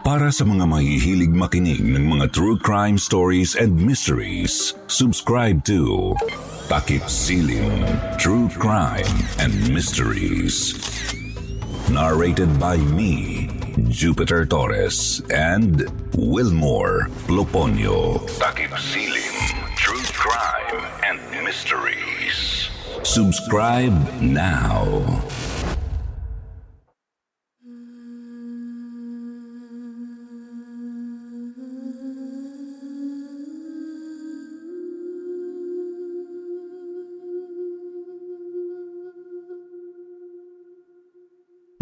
Para 0.00 0.32
sa 0.32 0.48
mga 0.48 0.64
mahihilig 0.64 1.28
makinig 1.28 1.84
ng 1.84 2.08
mga 2.08 2.32
true 2.32 2.56
crime 2.56 2.96
stories 2.96 3.52
and 3.52 3.76
mysteries, 3.76 4.72
subscribe 4.88 5.60
to 5.68 6.16
Takip 6.72 7.04
Silim 7.04 7.84
True 8.16 8.48
Crime 8.48 9.04
and 9.36 9.52
Mysteries. 9.68 10.72
Narrated 11.92 12.48
by 12.56 12.80
me, 12.80 13.52
Jupiter 13.92 14.48
Torres 14.48 15.20
and 15.28 15.84
Wilmore 16.16 17.12
Loponio. 17.28 18.24
Takip 18.40 18.72
Silim 18.80 19.36
True 19.76 20.06
Crime 20.16 20.80
and 21.04 21.20
Mysteries. 21.44 22.72
Subscribe 23.04 23.92
now. 24.24 25.04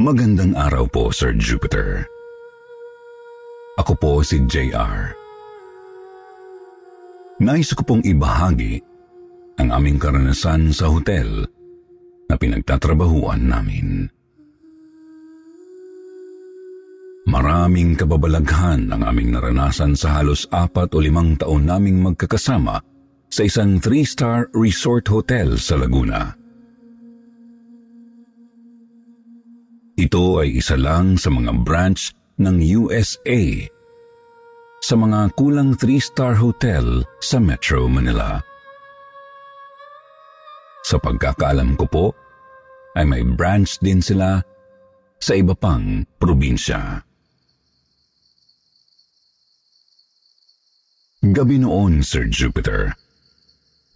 Magandang 0.09 0.57
araw 0.57 0.89
po, 0.89 1.13
Sir 1.13 1.37
Jupiter. 1.37 2.09
Ako 3.77 3.93
po 3.93 4.25
si 4.25 4.41
JR. 4.49 5.13
Nais 7.45 7.69
ko 7.77 7.85
pong 7.85 8.01
ibahagi 8.01 8.81
ang 9.61 9.69
aming 9.69 10.01
karanasan 10.01 10.73
sa 10.73 10.89
hotel 10.89 11.45
na 12.25 12.41
pinagtatrabahuan 12.41 13.53
namin. 13.53 14.09
Maraming 17.29 17.93
kababalaghan 17.93 18.89
ang 18.89 19.05
aming 19.05 19.37
naranasan 19.37 19.93
sa 19.93 20.17
halos 20.17 20.49
apat 20.49 20.89
o 20.97 21.05
limang 21.05 21.37
taon 21.37 21.69
naming 21.69 22.01
magkakasama 22.01 22.81
sa 23.29 23.45
isang 23.45 23.77
three-star 23.77 24.49
resort 24.57 25.05
hotel 25.05 25.61
sa 25.61 25.77
Laguna. 25.77 26.38
Ito 29.99 30.47
ay 30.47 30.63
isa 30.63 30.79
lang 30.79 31.19
sa 31.19 31.27
mga 31.27 31.67
branch 31.67 32.15
ng 32.39 32.63
USA 32.79 33.67
sa 34.79 34.95
mga 34.95 35.35
kulang 35.35 35.75
three-star 35.75 36.39
hotel 36.39 37.03
sa 37.19 37.43
Metro 37.43 37.91
Manila. 37.91 38.39
Sa 40.87 41.03
pagkakaalam 41.03 41.75
ko 41.75 41.85
po, 41.91 42.07
ay 42.95 43.05
may 43.05 43.27
branch 43.27 43.83
din 43.83 43.99
sila 43.99 44.39
sa 45.19 45.35
iba 45.35 45.53
pang 45.59 46.07
probinsya. 46.17 47.03
Gabi 51.19 51.59
noon, 51.59 52.07
Sir 52.07 52.31
Jupiter. 52.31 52.95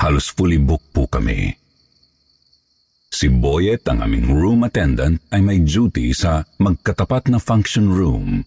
Halos 0.02 0.26
fully 0.26 0.58
booked 0.58 0.90
po 0.90 1.06
kami. 1.06 1.61
Si 3.22 3.30
Boyet, 3.30 3.86
ang 3.86 4.02
aming 4.02 4.34
room 4.34 4.66
attendant, 4.66 5.22
ay 5.30 5.38
may 5.46 5.62
duty 5.62 6.10
sa 6.10 6.42
magkatapat 6.58 7.30
na 7.30 7.38
function 7.38 7.86
room. 7.86 8.42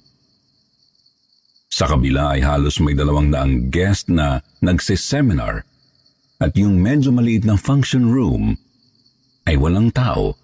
Sa 1.72 1.88
kabila 1.88 2.36
ay 2.36 2.44
halos 2.44 2.84
may 2.84 2.92
dalawang 2.92 3.32
daang 3.32 3.72
guest 3.72 4.12
na 4.12 4.44
nagsiseminar 4.60 5.64
at 6.44 6.52
yung 6.60 6.84
medyo 6.84 7.16
maliit 7.16 7.48
na 7.48 7.56
function 7.56 8.12
room 8.12 8.60
ay 9.48 9.56
walang 9.56 9.96
tao. 9.96 10.36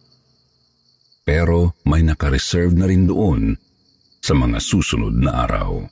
Pero 1.27 1.75
may 1.83 1.99
nakareserve 1.99 2.71
na 2.71 2.87
rin 2.87 3.11
doon 3.11 3.59
sa 4.23 4.31
mga 4.31 4.63
susunod 4.63 5.11
na 5.11 5.43
araw. 5.43 5.91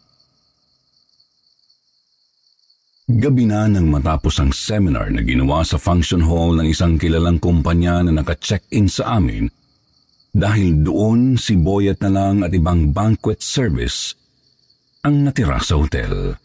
Gabi 3.10 3.50
na 3.50 3.66
nang 3.66 3.90
matapos 3.90 4.38
ang 4.38 4.54
seminar 4.54 5.10
na 5.10 5.26
ginawa 5.26 5.66
sa 5.66 5.82
function 5.82 6.22
hall 6.22 6.54
ng 6.54 6.70
isang 6.70 6.94
kilalang 6.94 7.42
kumpanya 7.42 8.06
na 8.06 8.22
naka-check-in 8.22 8.86
sa 8.86 9.18
amin 9.18 9.50
dahil 10.30 10.86
doon 10.86 11.34
si 11.34 11.58
Boyat 11.58 12.06
na 12.06 12.14
lang 12.14 12.46
at 12.46 12.54
ibang 12.54 12.94
banquet 12.94 13.42
service 13.42 14.14
ang 15.02 15.26
natira 15.26 15.58
sa 15.58 15.82
hotel. 15.82 16.38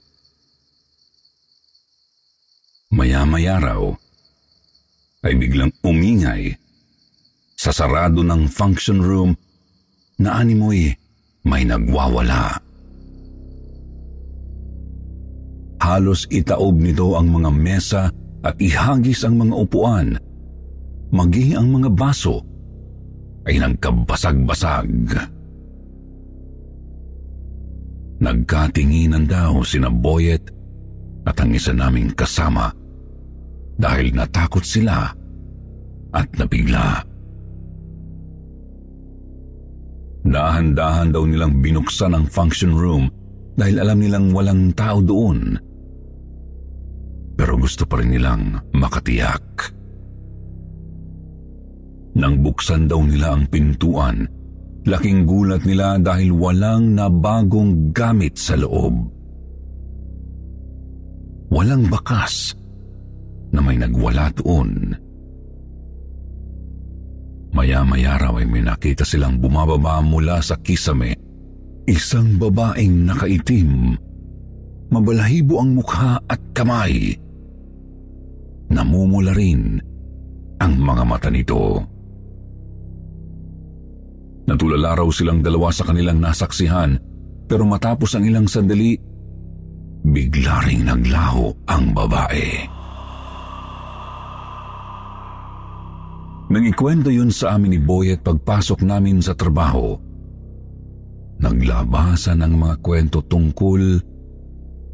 Maya-maya 2.97 3.61
raw 3.61 3.85
ay 5.21 5.37
biglang 5.37 5.69
umingay 5.85 6.57
sa 7.61 7.77
sarado 7.77 8.25
ng 8.25 8.49
function 8.49 9.05
room 9.05 9.37
na 10.17 10.41
animoy 10.41 10.97
may 11.45 11.69
nagwawala. 11.69 12.64
Halos 15.81 16.27
itaob 16.31 16.81
nito 16.81 17.15
ang 17.19 17.29
mga 17.31 17.51
mesa 17.51 18.03
at 18.45 18.57
ihagis 18.61 19.25
ang 19.25 19.41
mga 19.41 19.55
upuan. 19.57 20.17
Maging 21.15 21.57
ang 21.57 21.69
mga 21.71 21.91
baso 21.95 22.43
ay 23.45 23.61
nagkabasag-basag. 23.61 24.91
Nagkatinginan 28.25 29.29
daw 29.29 29.61
sina 29.67 29.93
Boyet 29.93 30.49
at 31.29 31.37
ang 31.41 31.53
isa 31.53 31.77
naming 31.77 32.13
kasama 32.17 32.73
dahil 33.77 34.15
natakot 34.15 34.65
sila 34.65 35.13
at 36.15 36.29
nabigla. 36.39 37.03
Dahan-dahan 40.25 41.13
daw 41.13 41.29
nilang 41.29 41.61
binuksan 41.61 42.17
ang 42.17 42.25
function 42.25 42.73
room 42.73 43.13
dahil 43.55 43.77
alam 43.79 43.99
nilang 44.03 44.27
walang 44.35 44.75
tao 44.75 44.99
doon 44.99 45.59
pero 47.35 47.59
gusto 47.59 47.83
pa 47.85 47.99
rin 47.99 48.15
nilang 48.15 48.63
makatiyak. 48.75 49.75
Nang 52.15 52.39
buksan 52.47 52.87
daw 52.87 53.03
nila 53.03 53.35
ang 53.35 53.51
pintuan, 53.51 54.23
laking 54.87 55.27
gulat 55.27 55.67
nila 55.67 55.99
dahil 55.99 56.31
walang 56.31 56.95
nabagong 56.95 57.91
gamit 57.91 58.39
sa 58.39 58.55
loob. 58.55 58.95
Walang 61.51 61.91
bakas 61.91 62.55
na 63.51 63.59
may 63.63 63.79
nagwala 63.83 64.31
doon. 64.39 64.95
Maya-maya 67.55 68.19
raw 68.19 68.35
ay 68.39 68.47
may 68.47 68.63
nakita 68.63 69.07
silang 69.07 69.39
bumababa 69.39 70.03
mula 70.03 70.43
sa 70.43 70.59
kisame. 70.59 71.15
Isang 71.85 72.41
babaeng 72.41 73.05
nakaitim. 73.05 73.93
Mabalahibo 74.89 75.61
ang 75.61 75.77
mukha 75.77 76.17
at 76.29 76.41
kamay 76.55 77.25
namumula 78.75 79.31
rin 79.31 79.79
ang 80.59 80.75
mga 80.75 81.03
mata 81.07 81.31
nito. 81.31 81.79
Natulala 84.45 84.99
raw 84.99 85.09
silang 85.09 85.41
dalawa 85.41 85.73
sa 85.73 85.89
kanilang 85.89 86.21
nasaksihan 86.21 86.99
pero 87.49 87.65
matapos 87.65 88.17
ang 88.17 88.25
ilang 88.29 88.49
sandali, 88.49 88.97
bigla 90.05 90.65
ring 90.69 90.85
naglaho 90.85 91.53
ang 91.69 91.93
babae. 91.93 92.49
Nang 96.45 96.65
ikwento 96.69 97.09
yun 97.09 97.33
sa 97.33 97.57
amin 97.57 97.73
ni 97.73 97.81
Boy 97.81 98.13
at 98.13 98.21
pagpasok 98.21 98.85
namin 98.85 99.25
sa 99.25 99.33
trabaho, 99.33 99.97
naglabasan 101.41 102.43
ang 102.45 102.55
mga 102.59 102.77
kwento 102.85 103.19
tungkol 103.27 103.99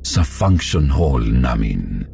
sa 0.01 0.25
function 0.25 0.89
hall 0.89 1.21
namin. 1.21 2.05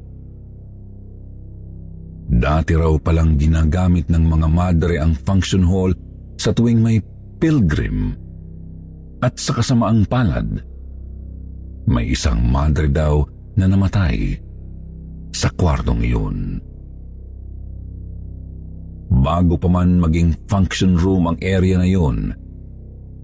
Dati 2.26 2.74
raw 2.74 2.90
palang 2.98 3.38
ginagamit 3.38 4.10
ng 4.10 4.24
mga 4.26 4.48
madre 4.50 4.98
ang 4.98 5.14
function 5.14 5.62
hall 5.62 5.94
sa 6.36 6.50
tuwing 6.50 6.82
may 6.82 6.98
pilgrim. 7.38 8.18
At 9.22 9.38
sa 9.38 9.56
kasamaang 9.56 10.10
palad, 10.10 10.60
may 11.86 12.10
isang 12.10 12.42
madre 12.42 12.90
daw 12.90 13.22
na 13.54 13.70
namatay 13.70 14.36
sa 15.30 15.48
kwartong 15.54 16.02
iyon. 16.02 16.58
bago 19.26 19.58
pa 19.58 19.66
man 19.66 19.98
maging 19.98 20.34
function 20.46 20.94
room 20.94 21.26
ang 21.26 21.38
area 21.42 21.78
na 21.80 21.88
yon, 21.88 22.30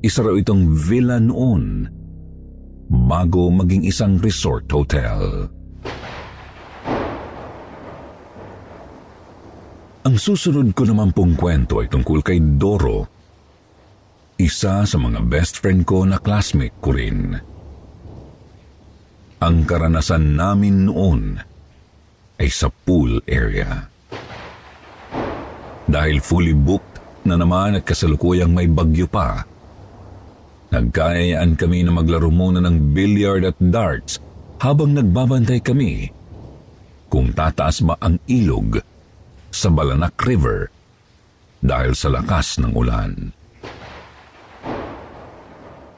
isa 0.02 0.26
raw 0.26 0.34
itong 0.34 0.66
villa 0.74 1.22
noon 1.22 1.86
bago 2.90 3.48
maging 3.54 3.86
isang 3.86 4.18
resort 4.18 4.66
hotel. 4.74 5.46
Ang 10.02 10.18
susunod 10.18 10.74
ko 10.74 10.82
naman 10.82 11.14
pong 11.14 11.38
kwento 11.38 11.78
ay 11.78 11.86
tungkol 11.86 12.26
kay 12.26 12.42
Doro, 12.58 13.06
isa 14.42 14.82
sa 14.82 14.96
mga 14.98 15.22
best 15.30 15.62
friend 15.62 15.86
ko 15.86 16.02
na 16.02 16.18
classmate 16.18 16.74
ko 16.82 16.90
rin. 16.90 17.38
Ang 19.38 19.56
karanasan 19.62 20.34
namin 20.34 20.90
noon 20.90 21.38
ay 22.42 22.50
sa 22.50 22.66
pool 22.66 23.22
area. 23.30 23.86
Dahil 25.86 26.18
fully 26.18 26.54
booked 26.58 26.98
na 27.22 27.38
naman 27.38 27.78
at 27.78 27.86
kasalukuyang 27.86 28.50
may 28.50 28.66
bagyo 28.66 29.06
pa, 29.06 29.46
nagkayaan 30.72 31.54
kami 31.54 31.84
na 31.84 31.92
maglaro 31.92 32.32
muna 32.32 32.64
ng 32.64 32.96
billiard 32.96 33.44
at 33.44 33.56
darts 33.60 34.16
habang 34.64 34.96
nagbabantay 34.96 35.60
kami 35.60 36.08
kung 37.12 37.28
tataas 37.36 37.84
ba 37.84 38.00
ang 38.00 38.16
ilog 38.24 38.80
sa 39.52 39.68
Balanak 39.68 40.16
River 40.24 40.72
dahil 41.60 41.92
sa 41.92 42.08
lakas 42.08 42.56
ng 42.56 42.72
ulan. 42.72 43.36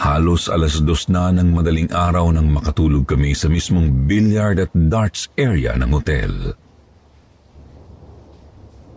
Halos 0.02 0.50
alas 0.52 0.82
dos 0.82 1.06
na 1.08 1.32
ng 1.32 1.54
madaling 1.54 1.88
araw 1.88 2.28
nang 2.34 2.50
makatulog 2.50 3.06
kami 3.08 3.32
sa 3.32 3.46
mismong 3.46 4.04
billiard 4.10 4.58
at 4.60 4.68
darts 4.74 5.30
area 5.38 5.72
ng 5.78 5.90
hotel. 5.94 6.58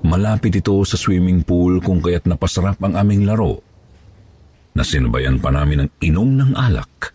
Malapit 0.04 0.58
ito 0.58 0.76
sa 0.84 0.98
swimming 0.98 1.46
pool 1.46 1.80
kung 1.80 2.02
kaya't 2.02 2.26
napasarap 2.26 2.82
ang 2.82 2.98
aming 2.98 3.30
laro 3.30 3.67
na 4.78 4.86
sinabayan 4.86 5.42
pa 5.42 5.50
namin 5.50 5.90
ng 5.90 5.92
inom 6.06 6.30
ng 6.38 6.54
alak 6.54 7.10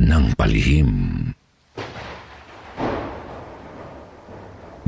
ng 0.00 0.24
palihim. 0.32 0.92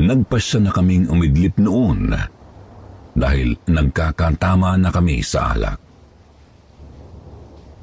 Nagpasya 0.01 0.65
na 0.65 0.73
kaming 0.73 1.13
umidlip 1.13 1.61
noon 1.61 2.17
dahil 3.13 3.53
nagkakatama 3.69 4.81
na 4.81 4.89
kami 4.89 5.21
sa 5.21 5.53
alak. 5.53 5.77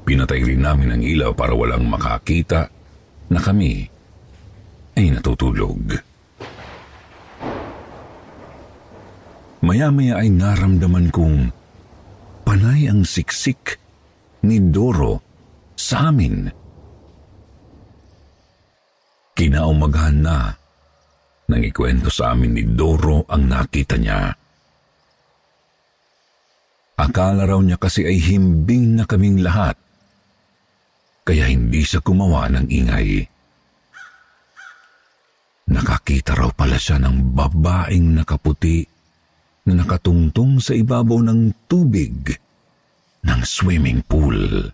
Pinatay 0.02 0.42
rin 0.42 0.66
namin 0.66 0.96
ang 0.96 1.02
ilaw 1.02 1.30
para 1.36 1.54
walang 1.54 1.86
makakita 1.86 2.66
na 3.30 3.38
kami 3.38 3.86
ay 4.98 5.14
natutulog. 5.14 5.94
Maya-maya 9.66 10.22
ay 10.22 10.30
naramdaman 10.30 11.10
kong 11.10 11.65
panay 12.46 12.86
ang 12.86 13.02
siksik 13.02 13.74
ni 14.46 14.62
Doro 14.70 15.18
sa 15.74 16.14
amin. 16.14 16.46
Kinaumagahan 19.34 20.18
na 20.22 20.54
nang 21.50 21.62
ikwento 21.62 22.06
sa 22.08 22.32
amin 22.32 22.54
ni 22.54 22.62
Doro 22.62 23.26
ang 23.26 23.50
nakita 23.50 23.98
niya. 23.98 24.30
Akala 26.96 27.44
raw 27.44 27.60
niya 27.60 27.76
kasi 27.76 28.08
ay 28.08 28.16
himbing 28.16 28.96
na 28.96 29.04
kaming 29.04 29.44
lahat, 29.44 29.76
kaya 31.28 31.52
hindi 31.52 31.84
siya 31.84 32.00
gumawa 32.00 32.48
ng 32.48 32.66
ingay. 32.72 33.20
Nakakita 35.66 36.32
raw 36.38 36.48
pala 36.56 36.80
siya 36.80 36.96
ng 37.02 37.36
babaeng 37.36 38.16
nakaputi 38.16 38.95
na 39.66 39.82
nakatungtong 39.82 40.62
sa 40.62 40.72
ibabaw 40.72 41.20
ng 41.26 41.66
tubig 41.66 42.14
ng 43.26 43.40
swimming 43.42 44.00
pool. 44.06 44.70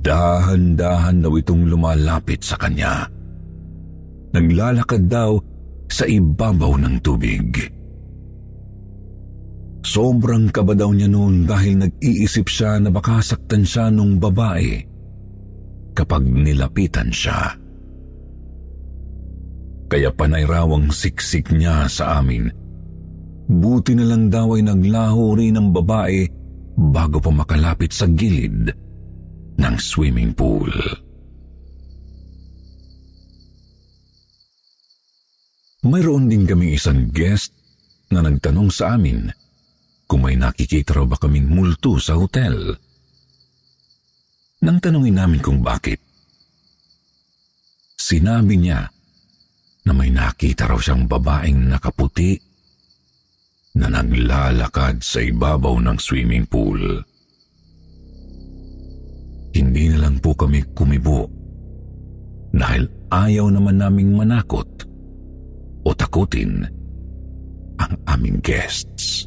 Dahan-dahan 0.00 1.20
daw 1.20 1.36
itong 1.36 1.68
lumalapit 1.68 2.40
sa 2.40 2.56
kanya. 2.56 3.04
Naglalakad 4.32 5.12
daw 5.12 5.36
sa 5.92 6.08
ibabaw 6.08 6.80
ng 6.80 6.96
tubig. 7.04 7.68
Sobrang 9.84 10.48
kaba 10.48 10.72
daw 10.72 10.92
niya 10.92 11.08
noon 11.08 11.44
dahil 11.44 11.84
nag-iisip 11.84 12.48
siya 12.48 12.80
na 12.80 12.88
baka 12.88 13.20
saktan 13.20 13.64
siya 13.64 13.92
nung 13.92 14.16
babae 14.16 14.80
kapag 15.92 16.24
nilapitan 16.24 17.12
siya. 17.12 17.52
Kaya 19.90 20.14
panay 20.14 20.46
ang 20.46 20.94
siksik 20.94 21.50
niya 21.50 21.90
sa 21.90 22.22
amin. 22.22 22.46
Buti 23.50 23.98
na 23.98 24.06
lang 24.06 24.30
daw 24.30 24.54
ay 24.54 24.62
naglaho 24.62 25.34
rin 25.34 25.58
ang 25.58 25.74
babae 25.74 26.30
bago 26.78 27.18
pa 27.18 27.34
makalapit 27.34 27.90
sa 27.90 28.06
gilid 28.06 28.70
ng 29.58 29.74
swimming 29.82 30.30
pool. 30.30 30.70
Mayroon 35.82 36.30
din 36.30 36.46
kaming 36.46 36.78
isang 36.78 37.10
guest 37.10 37.50
na 38.14 38.22
nagtanong 38.22 38.70
sa 38.70 38.94
amin 38.94 39.26
kung 40.06 40.22
may 40.22 40.38
nakikita 40.38 40.94
raw 40.94 41.02
ba 41.02 41.18
kaming 41.18 41.50
multo 41.50 41.98
sa 41.98 42.14
hotel. 42.14 42.78
Nang 44.62 44.78
tanongin 44.78 45.18
namin 45.18 45.40
kung 45.42 45.64
bakit, 45.64 45.98
sinabi 47.96 48.54
niya 48.60 48.92
na 49.86 49.92
may 49.96 50.12
nakita 50.12 50.68
raw 50.68 50.76
siyang 50.76 51.08
babaeng 51.08 51.72
nakaputi 51.72 52.36
na 53.78 53.86
naglalakad 53.88 55.00
sa 55.00 55.22
ibabaw 55.22 55.78
ng 55.78 55.96
swimming 55.96 56.44
pool. 56.44 56.80
Hindi 59.50 59.84
na 59.90 60.06
lang 60.06 60.18
po 60.18 60.34
kami 60.34 60.62
kumibo 60.74 61.26
dahil 62.50 62.86
ayaw 63.10 63.46
naman 63.50 63.78
naming 63.78 64.14
manakot 64.14 64.66
o 65.86 65.88
takutin 65.94 66.66
ang 67.78 67.92
aming 68.10 68.38
guests. 68.42 69.26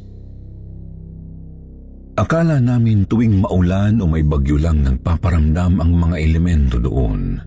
Akala 2.14 2.62
namin 2.62 3.10
tuwing 3.10 3.42
maulan 3.42 3.98
o 3.98 4.06
may 4.06 4.22
bagyo 4.22 4.54
lang 4.54 4.86
nagpaparamdam 4.86 5.82
ang 5.82 5.92
mga 5.98 6.16
elemento 6.22 6.78
doon. 6.78 7.42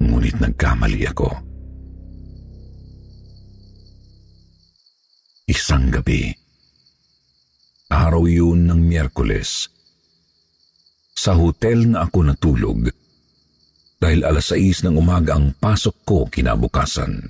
Ngunit 0.00 0.36
nagkamali 0.40 1.02
ako. 1.10 1.28
Isang 5.44 5.92
gabi. 5.92 6.32
Araw 7.92 8.24
yun 8.24 8.66
ng 8.66 8.80
Miyerkules. 8.80 9.68
Sa 11.14 11.36
hotel 11.36 11.94
na 11.94 12.08
ako 12.08 12.18
natulog 12.26 12.80
dahil 14.02 14.20
alas 14.26 14.52
6 14.52 14.84
ng 14.84 14.96
umaga 15.00 15.38
ang 15.38 15.56
pasok 15.56 15.96
ko 16.04 16.18
kinabukasan. 16.28 17.24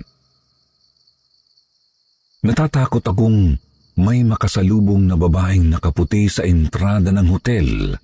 Natatakot 2.45 3.01
akong 3.01 3.55
may 3.95 4.21
makasalubong 4.27 5.07
na 5.07 5.15
babaeng 5.15 5.71
nakaputi 5.71 6.27
sa 6.27 6.43
entrada 6.43 7.09
ng 7.15 7.27
hotel. 7.31 7.95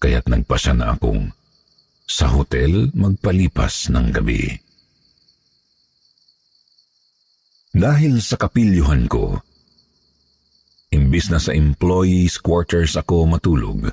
Kaya't 0.00 0.26
nagpasya 0.28 0.72
na 0.72 0.96
akong 0.96 1.30
sa 2.06 2.30
hotel 2.30 2.94
magpalipas 2.94 3.90
ng 3.90 4.06
gabi. 4.14 4.54
Dahil 7.76 8.24
sa 8.24 8.40
kapilyuhan 8.40 9.04
ko, 9.10 9.42
imbis 10.94 11.28
na 11.28 11.36
sa 11.36 11.52
employees 11.52 12.40
quarters 12.40 12.96
ako 12.96 13.28
matulog, 13.28 13.92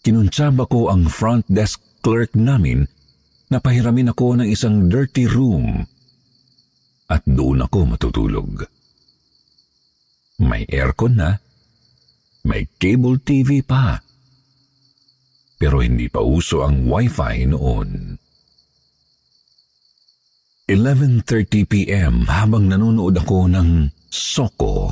kinuntsaba 0.00 0.64
ko 0.64 0.88
ang 0.88 1.10
front 1.10 1.44
desk 1.50 1.82
clerk 2.00 2.32
namin 2.32 2.88
na 3.50 3.58
pahiramin 3.58 4.14
ako 4.14 4.40
ng 4.40 4.48
isang 4.48 4.86
dirty 4.86 5.26
room 5.26 5.84
at 7.10 7.22
doon 7.26 7.66
ako 7.66 7.92
matutulog. 7.92 8.64
May 10.38 10.64
aircon 10.70 11.18
na, 11.18 11.42
may 12.46 12.70
cable 12.78 13.18
TV 13.18 13.60
pa, 13.66 14.05
pero 15.56 15.80
hindi 15.80 16.12
pa 16.12 16.20
uso 16.20 16.64
ang 16.64 16.84
wifi 16.84 17.48
noon. 17.48 18.20
11.30pm 20.66 22.26
habang 22.26 22.66
nanonood 22.66 23.16
ako 23.16 23.46
ng 23.48 23.68
Soko. 24.10 24.90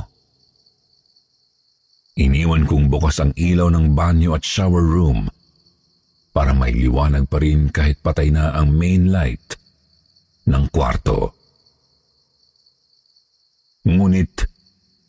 Iniwan 2.14 2.62
kong 2.62 2.86
bukas 2.86 3.18
ang 3.18 3.34
ilaw 3.34 3.74
ng 3.74 3.90
banyo 3.90 4.38
at 4.38 4.46
shower 4.46 4.86
room 4.86 5.26
para 6.30 6.54
may 6.54 6.70
liwanag 6.70 7.26
pa 7.26 7.42
rin 7.42 7.74
kahit 7.74 7.98
patay 7.98 8.30
na 8.30 8.54
ang 8.54 8.70
main 8.70 9.10
light 9.10 9.58
ng 10.46 10.64
kwarto. 10.70 11.34
Ngunit 13.82 14.46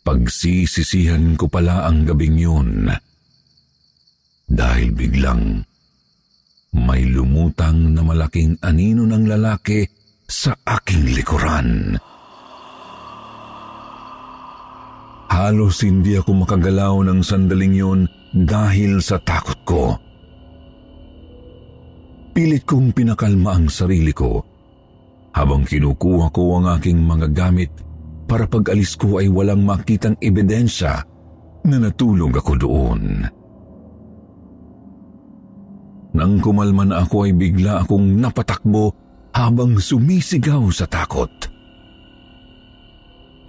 pagsisisihan 0.02 1.38
ko 1.38 1.46
pala 1.46 1.86
ang 1.86 2.10
gabing 2.10 2.42
yun 2.42 2.90
dahil 4.50 4.94
biglang 4.94 5.66
may 6.76 7.08
lumutang 7.08 7.96
na 7.96 8.04
malaking 8.04 8.60
anino 8.60 9.08
ng 9.08 9.26
lalaki 9.32 9.88
sa 10.28 10.52
aking 10.66 11.16
likuran. 11.16 11.96
Halos 15.32 15.84
hindi 15.84 16.16
ako 16.20 16.48
makagalaw 16.48 16.96
ng 17.08 17.20
sandaling 17.24 17.76
yun 17.76 18.00
dahil 18.32 19.00
sa 19.00 19.20
takot 19.24 19.60
ko. 19.64 19.84
Pilit 22.36 22.68
kong 22.68 22.92
pinakalma 22.92 23.56
ang 23.56 23.68
sarili 23.72 24.12
ko 24.12 24.44
habang 25.32 25.64
kinukuha 25.64 26.32
ko 26.32 26.60
ang 26.60 26.80
aking 26.80 27.00
mga 27.00 27.28
gamit 27.32 27.72
para 28.28 28.48
pag 28.48 28.76
alis 28.76 28.96
ko 29.00 29.20
ay 29.24 29.32
walang 29.32 29.64
makitang 29.64 30.16
ebidensya 30.20 31.04
na 31.64 31.78
natulog 31.80 32.36
ako 32.36 32.54
doon. 32.60 33.02
Nang 36.16 36.40
kumalma 36.40 36.88
na 36.88 37.04
ako 37.04 37.28
ay 37.28 37.36
bigla 37.36 37.84
akong 37.84 38.16
napatakbo 38.16 38.96
habang 39.36 39.76
sumisigaw 39.76 40.64
sa 40.72 40.88
takot. 40.88 41.28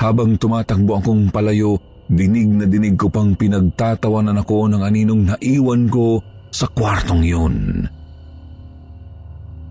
Habang 0.02 0.34
tumatakbo 0.34 0.98
akong 0.98 1.30
palayo, 1.30 1.78
dinig 2.10 2.50
na 2.50 2.66
dinig 2.66 2.98
ko 2.98 3.06
pang 3.06 3.38
pinagtatawanan 3.38 4.42
ako 4.42 4.66
ng 4.66 4.82
aninong 4.82 5.22
naiwan 5.30 5.86
ko 5.86 6.18
sa 6.50 6.66
kwartong 6.66 7.22
yun. 7.22 7.86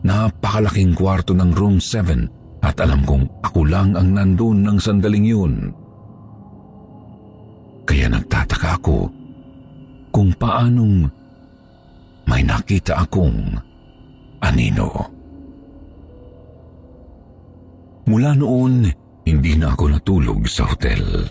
Napakalaking 0.08 0.96
kwarto 0.96 1.36
ng 1.36 1.52
room 1.52 1.84
7 1.84 2.64
at 2.64 2.80
alam 2.80 3.04
kong 3.04 3.28
ako 3.44 3.68
lang 3.68 3.92
ang 4.00 4.16
nandun 4.16 4.64
ng 4.64 4.78
sandaling 4.80 5.28
yun. 5.28 5.54
Kaya 7.86 8.08
nagtataka 8.08 8.82
ako 8.82 9.12
kung 10.16 10.32
paanong 10.40 11.25
may 12.26 12.42
nakita 12.46 13.02
akong 13.02 13.58
anino. 14.42 14.90
Mula 18.06 18.38
noon, 18.38 18.86
hindi 19.26 19.58
na 19.58 19.74
ako 19.74 19.84
natulog 19.90 20.46
sa 20.46 20.70
hotel. 20.70 21.26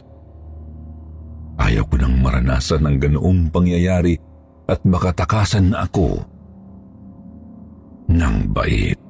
Ayaw 1.54 1.86
ko 1.86 1.94
nang 2.02 2.18
maranasan 2.18 2.82
ng 2.82 2.96
ganoong 2.98 3.40
pangyayari 3.54 4.18
at 4.66 4.82
baka 4.82 5.14
takasan 5.14 5.70
na 5.70 5.86
ako 5.86 6.18
ng 8.10 8.36
bait. 8.50 9.03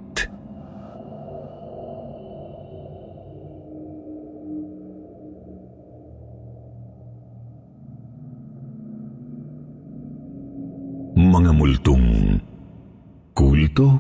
Mga 11.25 11.57
multong 11.57 12.37
kulto? 13.33 13.97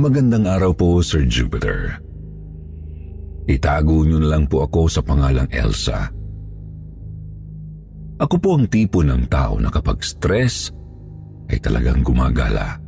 Magandang 0.00 0.48
araw 0.48 0.72
po, 0.72 1.04
Sir 1.04 1.28
Jupiter. 1.28 2.00
Itago 3.44 4.08
niyo 4.08 4.24
lang 4.24 4.48
po 4.48 4.64
ako 4.64 4.88
sa 4.88 5.04
pangalang 5.04 5.52
Elsa. 5.52 6.08
Ako 8.16 8.34
po 8.40 8.56
ang 8.56 8.64
tipo 8.72 9.04
ng 9.04 9.28
tao 9.28 9.60
na 9.60 9.68
kapag 9.68 10.00
stress 10.00 10.72
ay 11.52 11.60
talagang 11.60 12.00
gumagala. 12.00 12.80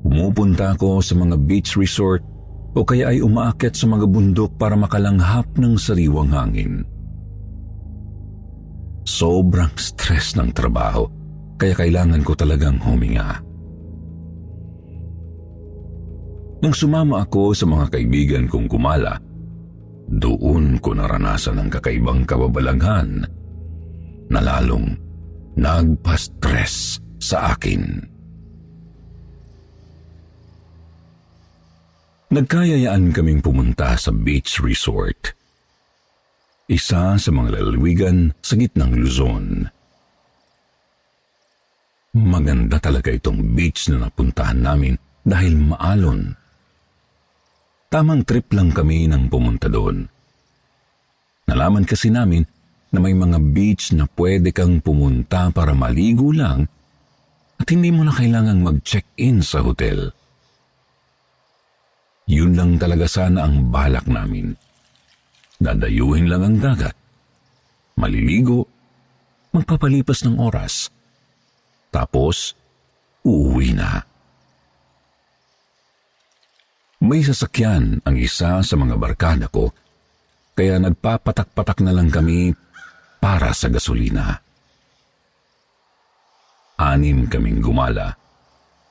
Pumupunta 0.00 0.72
ako 0.72 1.04
sa 1.04 1.12
mga 1.12 1.36
beach 1.44 1.76
resort 1.76 2.35
o 2.76 2.84
kaya 2.84 3.08
ay 3.08 3.24
umaakyat 3.24 3.72
sa 3.72 3.88
mga 3.88 4.04
bundok 4.04 4.52
para 4.60 4.76
makalanghap 4.76 5.48
ng 5.56 5.80
sariwang 5.80 6.28
hangin. 6.28 6.84
Sobrang 9.08 9.72
stress 9.80 10.36
ng 10.36 10.52
trabaho 10.52 11.08
kaya 11.56 11.72
kailangan 11.72 12.20
ko 12.20 12.36
talagang 12.36 12.76
huminga. 12.84 13.40
Nang 16.60 16.74
sumama 16.76 17.24
ako 17.24 17.56
sa 17.56 17.64
mga 17.64 17.86
kaibigan 17.88 18.44
kong 18.44 18.68
kumala, 18.68 19.16
doon 20.06 20.76
ko 20.84 20.92
naranasan 20.92 21.60
ang 21.62 21.68
kakaibang 21.72 22.28
kababalaghan 22.28 23.24
na 24.28 24.40
lalong 24.42 24.96
nagpa-stress 25.56 27.00
sa 27.22 27.56
akin. 27.56 28.15
Nagkayayaan 32.26 33.14
kaming 33.14 33.38
pumunta 33.38 33.94
sa 33.94 34.10
beach 34.10 34.58
resort. 34.58 35.34
Isa 36.66 37.14
sa 37.14 37.30
mga 37.30 37.62
lalawigan 37.62 38.34
sa 38.42 38.58
gitnang 38.58 38.98
Luzon. 38.98 39.70
Maganda 42.16 42.82
talaga 42.82 43.14
itong 43.14 43.54
beach 43.54 43.86
na 43.92 44.08
napuntahan 44.08 44.58
namin 44.58 44.98
dahil 45.22 45.54
maalon 45.54 46.34
Tamang 47.86 48.26
trip 48.26 48.50
lang 48.50 48.74
kami 48.74 49.06
nang 49.06 49.30
pumunta 49.30 49.70
doon. 49.70 50.10
Nalaman 51.46 51.86
kasi 51.86 52.10
namin 52.10 52.42
na 52.90 52.98
may 52.98 53.14
mga 53.14 53.38
beach 53.54 53.94
na 53.94 54.10
pwede 54.10 54.50
kang 54.50 54.82
pumunta 54.82 55.54
para 55.54 55.70
maligo 55.70 56.34
lang 56.34 56.66
at 57.56 57.66
hindi 57.70 57.94
mo 57.94 58.02
na 58.02 58.12
kailangang 58.12 58.66
mag-check-in 58.66 59.38
sa 59.38 59.62
hotel. 59.62 60.10
Yun 62.26 62.58
lang 62.58 62.74
talaga 62.74 63.06
sana 63.06 63.46
ang 63.46 63.70
balak 63.70 64.10
namin. 64.10 64.50
Dadayuhin 65.62 66.26
lang 66.26 66.42
ang 66.42 66.56
dagat. 66.58 66.96
Maliligo, 67.96 68.66
magpapalipas 69.54 70.26
ng 70.26 70.36
oras. 70.36 70.90
Tapos, 71.94 72.52
uuwi 73.22 73.72
na. 73.72 74.04
May 77.06 77.22
sasakyan 77.22 78.02
ang 78.02 78.16
isa 78.18 78.58
sa 78.60 78.74
mga 78.74 78.98
barkada 78.98 79.46
ko, 79.46 79.70
kaya 80.58 80.82
nagpapatak-patak 80.82 81.78
na 81.86 81.94
lang 81.94 82.10
kami 82.10 82.50
para 83.22 83.54
sa 83.54 83.70
gasolina. 83.70 84.42
Anim 86.76 87.30
kaming 87.30 87.62
gumala. 87.62 88.18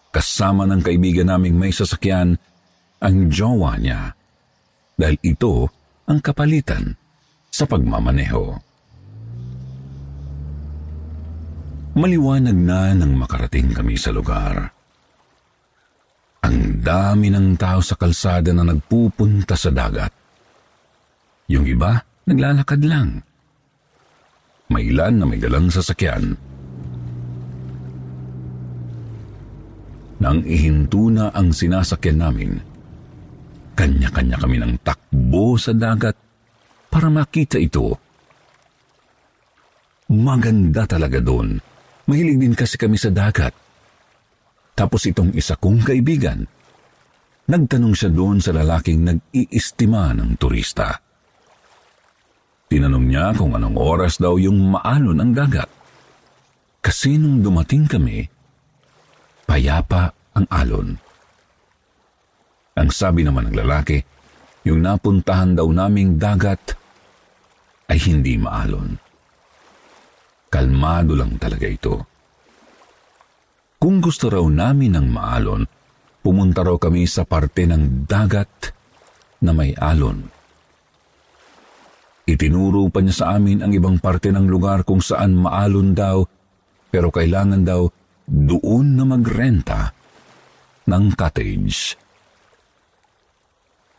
Kasama 0.10 0.63
ng 0.65 0.82
kaibigan 0.82 1.30
naming 1.30 1.60
may 1.60 1.75
sasakyan 1.75 2.39
ang 3.02 3.28
jowa 3.28 3.75
niya 3.80 4.16
dahil 4.96 5.18
ito 5.20 5.68
ang 6.08 6.20
kapalitan 6.24 6.96
sa 7.52 7.68
pagmamaneho. 7.68 8.44
Maliwanag 11.96 12.60
na 12.60 12.92
nang 12.92 13.16
makarating 13.16 13.72
kami 13.72 13.96
sa 13.96 14.12
lugar. 14.12 14.68
Ang 16.44 16.84
dami 16.84 17.32
ng 17.32 17.56
tao 17.56 17.80
sa 17.80 17.96
kalsada 17.96 18.52
na 18.52 18.68
nagpupunta 18.68 19.56
sa 19.56 19.72
dagat. 19.72 20.12
Yung 21.48 21.64
iba, 21.64 22.04
naglalakad 22.28 22.84
lang. 22.84 23.24
May 24.68 24.92
ilan 24.92 25.24
na 25.24 25.25
may 25.25 25.40
dalang 25.40 25.72
sasakyan. 25.72 26.36
Nang 30.20 30.44
ihinto 30.44 31.08
na 31.08 31.32
ang 31.32 31.56
sinasakyan 31.56 32.20
namin, 32.20 32.60
kanya-kanya 33.75 34.39
kami 34.39 34.58
ng 34.58 34.79
takbo 34.82 35.60
sa 35.60 35.75
dagat 35.75 36.15
para 36.88 37.12
makita 37.12 37.60
ito. 37.60 38.00
Maganda 40.15 40.88
talaga 40.88 41.20
doon. 41.20 41.60
Mahilig 42.08 42.39
din 42.39 42.55
kasi 42.55 42.79
kami 42.79 42.96
sa 42.96 43.12
dagat. 43.12 43.51
Tapos 44.75 45.03
itong 45.03 45.36
isa 45.36 45.60
kong 45.60 45.84
kaibigan, 45.84 46.48
nagtanong 47.51 47.96
siya 47.96 48.12
doon 48.12 48.39
sa 48.39 48.55
lalaking 48.55 49.03
nag-iistima 49.03 50.15
ng 50.15 50.39
turista. 50.39 50.96
Tinanong 52.65 53.05
niya 53.05 53.36
kung 53.38 53.53
anong 53.53 53.77
oras 53.77 54.17
daw 54.17 54.39
yung 54.41 54.74
maalon 54.74 55.22
ang 55.22 55.32
dagat. 55.36 55.70
Kasi 56.82 57.17
nung 57.17 57.41
dumating 57.41 57.89
kami, 57.89 58.25
payapa 59.46 60.13
ang 60.38 60.46
alon. 60.50 61.04
Ang 62.75 62.91
sabi 62.91 63.24
naman 63.24 63.48
ng 63.50 63.55
lalaki, 63.55 64.03
yung 64.67 64.84
napuntahan 64.84 65.55
daw 65.55 65.63
naming 65.72 66.20
dagat 66.20 66.75
ay 67.88 67.96
hindi 68.03 68.36
maalon. 68.36 69.00
Kalmado 70.51 71.15
lang 71.15 71.39
talaga 71.39 71.67
ito. 71.72 71.96
Kung 73.79 74.03
gusto 74.03 74.27
raw 74.27 74.44
namin 74.44 74.98
ng 74.98 75.08
maalon, 75.08 75.63
pumunta 76.20 76.67
raw 76.67 76.75
kami 76.75 77.08
sa 77.08 77.24
parte 77.24 77.63
ng 77.63 78.03
dagat 78.10 78.74
na 79.46 79.55
may 79.55 79.72
alon. 79.77 80.27
Itinuro 82.25 82.89
pa 82.89 83.05
niya 83.05 83.15
sa 83.22 83.25
amin 83.38 83.62
ang 83.62 83.72
ibang 83.72 84.01
parte 84.01 84.34
ng 84.34 84.50
lugar 84.50 84.82
kung 84.82 85.00
saan 85.00 85.38
maalon 85.38 85.94
daw, 85.94 86.25
pero 86.89 87.13
kailangan 87.13 87.62
daw 87.62 87.86
doon 88.25 88.98
na 88.98 89.05
magrenta 89.05 89.94
ng 90.89 91.13
cottage. 91.13 92.04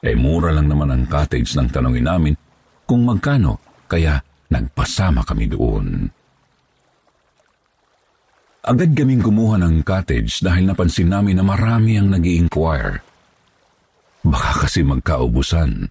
Eh 0.07 0.15
mura 0.15 0.55
lang 0.55 0.71
naman 0.71 0.95
ang 0.95 1.05
cottage 1.11 1.59
nang 1.59 1.67
tanongin 1.67 2.07
namin 2.07 2.35
kung 2.87 3.03
magkano, 3.03 3.59
kaya 3.91 4.23
nagpasama 4.47 5.27
kami 5.27 5.51
doon. 5.51 6.07
Agad 8.67 8.95
kaming 8.95 9.23
kumuha 9.23 9.59
ng 9.63 9.83
cottage 9.83 10.43
dahil 10.43 10.71
napansin 10.71 11.11
namin 11.11 11.39
na 11.39 11.45
marami 11.47 11.99
ang 11.99 12.11
nag 12.11 12.23
inquire 12.23 13.03
Baka 14.27 14.67
kasi 14.67 14.83
magkaubusan. 14.83 15.87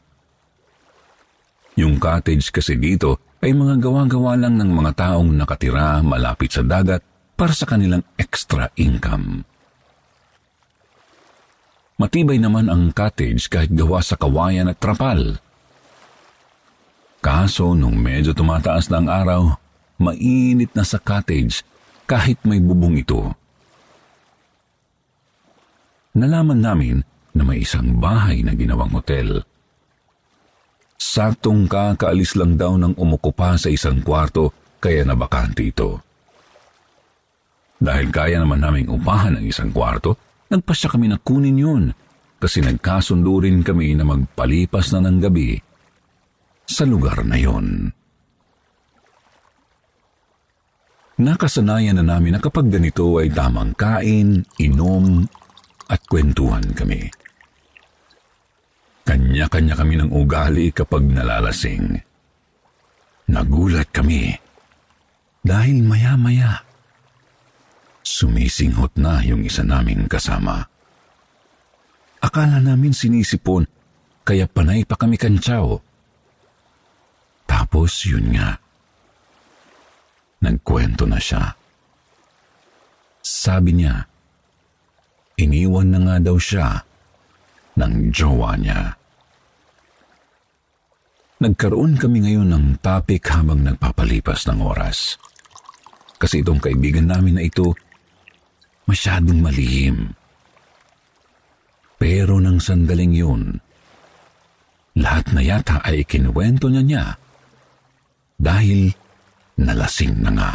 Yung 1.79 1.95
cottage 1.99 2.51
kasi 2.51 2.75
dito 2.75 3.39
ay 3.39 3.55
mga 3.55 3.79
gawa-gawa 3.79 4.35
lang 4.35 4.59
ng 4.59 4.71
mga 4.75 4.91
taong 4.95 5.31
nakatira 5.39 6.03
malapit 6.03 6.51
sa 6.51 6.63
dagat 6.63 6.99
para 7.35 7.55
sa 7.55 7.63
kanilang 7.63 8.03
extra 8.19 8.67
income. 8.75 9.43
Matibay 11.95 12.35
naman 12.35 12.67
ang 12.67 12.91
cottage 12.91 13.47
kahit 13.47 13.71
gawa 13.71 14.03
sa 14.03 14.19
kawayan 14.19 14.67
at 14.67 14.83
trapal. 14.83 15.39
Kaso 17.23 17.71
nung 17.71 17.95
medyo 17.95 18.35
tumataas 18.35 18.91
na 18.91 18.99
ang 18.99 19.07
araw, 19.07 19.41
mainit 19.95 20.75
na 20.75 20.83
sa 20.83 20.99
cottage 20.99 21.63
kahit 22.03 22.37
may 22.43 22.59
bubong 22.59 22.99
ito. 22.99 23.31
Nalaman 26.15 26.59
namin 26.59 26.97
na 27.31 27.43
may 27.47 27.63
isang 27.63 27.95
bahay 27.95 28.43
na 28.43 28.51
ginawang 28.55 28.91
hotel. 28.91 29.43
Saktong 30.99 31.67
kakaalis 31.67 32.35
lang 32.35 32.59
daw 32.59 32.75
ng 32.75 32.99
umukupa 32.99 33.55
sa 33.55 33.71
isang 33.71 34.03
kwarto 34.03 34.51
kaya 34.83 35.07
nabakante 35.07 35.63
ito. 35.63 36.03
Dahil 37.79 38.11
kaya 38.11 38.39
naman 38.39 38.63
naming 38.63 38.87
upahan 38.87 39.39
ang 39.39 39.45
isang 39.47 39.71
kwarto, 39.71 40.15
nagpasya 40.51 40.93
kami 40.93 41.09
na 41.09 41.17
kunin 41.21 41.57
yun 41.57 41.83
kasi 42.37 42.61
nagkasundo 42.61 43.41
rin 43.41 43.65
kami 43.65 43.95
na 43.97 44.05
magpalipas 44.05 44.93
na 44.93 45.05
ng 45.05 45.19
gabi 45.23 45.57
sa 46.65 46.83
lugar 46.83 47.21
na 47.21 47.37
yon. 47.37 47.93
Nakasanayan 51.15 51.95
na 51.95 52.03
namin 52.03 52.35
na 52.35 52.43
kapag 52.43 52.67
ganito 52.67 53.23
ay 53.23 53.31
tamang 53.31 53.71
kain, 53.79 54.43
inom, 54.59 55.23
at 55.87 56.03
kwentuhan 56.11 56.65
kami. 56.75 57.07
Kanya-kanya 59.05 59.79
kami 59.79 59.95
ng 60.01 60.11
ugali 60.11 60.73
kapag 60.73 61.05
nalalasing. 61.07 62.03
Nagulat 63.31 63.93
kami 63.93 64.33
dahil 65.45 65.85
maya-maya 65.85 66.64
sumisinghot 68.05 68.93
na 69.01 69.25
yung 69.25 69.41
isa 69.41 69.65
naming 69.65 70.05
kasama. 70.05 70.69
Akala 72.21 72.61
namin 72.61 72.93
sinisipon 72.93 73.65
kaya 74.21 74.45
panay 74.45 74.85
pa 74.85 74.93
kami 74.93 75.17
kantsaw. 75.17 75.81
Tapos 77.49 78.05
yun 78.05 78.33
nga, 78.37 78.61
Nagkwento 80.45 81.09
na 81.09 81.17
siya. 81.17 81.57
Sabi 83.25 83.81
niya, 83.81 84.05
iniwan 85.41 85.89
na 85.89 85.99
nga 86.05 86.15
daw 86.21 86.37
siya 86.37 86.85
ng 87.81 88.13
jowa 88.13 88.53
niya. 88.53 88.93
Nagkaroon 91.41 91.97
kami 91.97 92.29
ngayon 92.29 92.53
ng 92.53 92.65
topic 92.79 93.25
habang 93.33 93.65
nagpapalipas 93.65 94.45
ng 94.47 94.61
oras. 94.61 95.17
Kasi 96.15 96.45
itong 96.45 96.61
kaibigan 96.61 97.09
namin 97.09 97.41
na 97.41 97.43
ito, 97.43 97.75
masyadong 98.85 99.41
malihim. 99.41 100.13
Pero 101.95 102.37
nang 102.37 102.61
sandaling 102.61 103.13
yun, 103.15 103.43
lahat 104.99 105.31
na 105.35 105.41
yata 105.41 105.81
ay 105.83 106.05
kinuwento 106.07 106.69
niya 106.71 106.83
niya 106.83 107.05
dahil 108.39 108.91
nalasing 109.59 110.15
na 110.21 110.31
nga. 110.31 110.51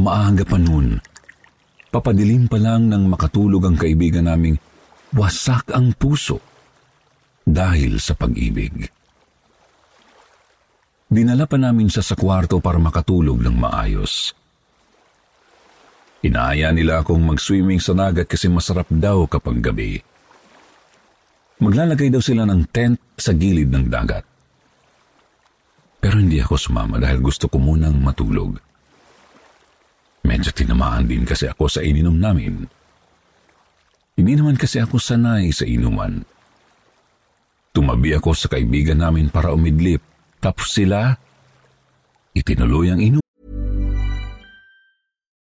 Maaga 0.00 0.46
pa 0.46 0.56
noon, 0.56 0.96
papadilim 1.92 2.48
pa 2.48 2.56
lang 2.56 2.88
nang 2.88 3.04
makatulog 3.10 3.68
ang 3.68 3.76
kaibigan 3.76 4.30
naming 4.30 4.56
wasak 5.12 5.68
ang 5.74 5.92
puso 5.98 6.40
dahil 7.44 7.98
sa 7.98 8.14
pag-ibig. 8.14 8.86
Dinala 11.10 11.50
pa 11.50 11.58
namin 11.58 11.90
siya 11.90 12.06
sa 12.06 12.14
kwarto 12.14 12.62
para 12.62 12.78
makatulog 12.78 13.42
ng 13.42 13.56
maayos. 13.58 14.39
Inaaya 16.20 16.68
nila 16.68 17.00
akong 17.00 17.24
mag-swimming 17.24 17.80
sa 17.80 17.96
nagat 17.96 18.28
kasi 18.28 18.52
masarap 18.52 18.84
daw 18.92 19.24
kapag 19.24 19.64
gabi. 19.64 19.96
Maglalagay 21.60 22.12
daw 22.12 22.20
sila 22.20 22.44
ng 22.44 22.68
tent 22.68 23.00
sa 23.16 23.32
gilid 23.32 23.72
ng 23.72 23.88
dagat. 23.88 24.24
Pero 26.00 26.16
hindi 26.16 26.40
ako 26.40 26.56
sumama 26.56 26.96
dahil 26.96 27.20
gusto 27.20 27.48
ko 27.48 27.60
munang 27.60 28.00
matulog. 28.00 28.56
Medyo 30.24 30.52
tinamaan 30.52 31.08
din 31.08 31.24
kasi 31.24 31.48
ako 31.48 31.68
sa 31.68 31.80
ininom 31.80 32.16
namin. 32.16 32.64
Hindi 34.16 34.32
naman 34.36 34.56
kasi 34.60 34.80
ako 34.80 35.00
sanay 35.00 35.48
sa 35.52 35.64
inuman. 35.64 36.20
Tumabi 37.72 38.12
ako 38.12 38.36
sa 38.36 38.52
kaibigan 38.52 39.00
namin 39.00 39.32
para 39.32 39.52
umidlip, 39.56 40.04
tapos 40.42 40.76
sila, 40.76 41.16
itinuloy 42.36 42.92
ang 42.92 43.00
inuman. 43.00 43.19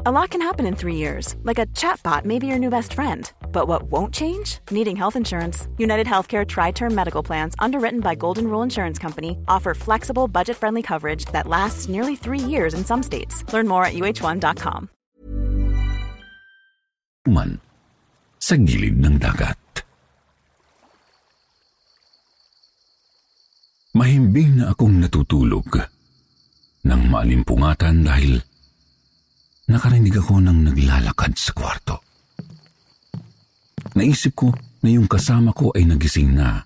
A 0.00 0.10
lot 0.10 0.30
can 0.30 0.40
happen 0.40 0.64
in 0.64 0.74
three 0.74 0.96
years, 0.96 1.36
like 1.44 1.60
a 1.60 1.66
chatbot 1.76 2.24
may 2.24 2.38
be 2.38 2.46
your 2.48 2.58
new 2.58 2.70
best 2.70 2.94
friend. 2.94 3.30
But 3.52 3.68
what 3.68 3.84
won't 3.92 4.12
change? 4.12 4.58
Needing 4.70 4.96
health 4.96 5.16
insurance. 5.16 5.68
United 5.76 6.08
Healthcare 6.08 6.48
Tri 6.48 6.72
Term 6.72 6.94
Medical 6.94 7.22
Plans, 7.22 7.54
underwritten 7.60 8.00
by 8.00 8.16
Golden 8.16 8.48
Rule 8.48 8.62
Insurance 8.62 8.98
Company, 8.98 9.36
offer 9.46 9.74
flexible, 9.74 10.28
budget 10.28 10.56
friendly 10.56 10.82
coverage 10.82 11.26
that 11.26 11.46
lasts 11.46 11.88
nearly 11.88 12.16
three 12.16 12.40
years 12.40 12.74
in 12.74 12.84
some 12.84 13.02
states. 13.02 13.44
Learn 13.52 13.68
more 13.68 13.84
at 13.84 13.92
uh1.com. 13.92 14.88
Man, 17.28 17.60
sa 18.40 18.56
gilid 18.56 18.98
ng 18.98 19.20
dagat. 19.20 19.60
Mahimbing 23.94 24.56
na 24.58 24.72
akong 24.74 24.98
natutulog 24.98 25.68
nang 26.82 27.06
maalimpungatan 27.06 28.02
dahil 28.02 28.42
nakarinig 29.72 30.12
ako 30.20 30.44
ng 30.44 30.68
naglalakad 30.68 31.32
sa 31.32 31.56
kwarto. 31.56 32.04
Naisip 33.96 34.36
ko 34.36 34.52
na 34.84 34.88
yung 34.92 35.08
kasama 35.08 35.56
ko 35.56 35.72
ay 35.72 35.88
nagising 35.88 36.36
na 36.36 36.60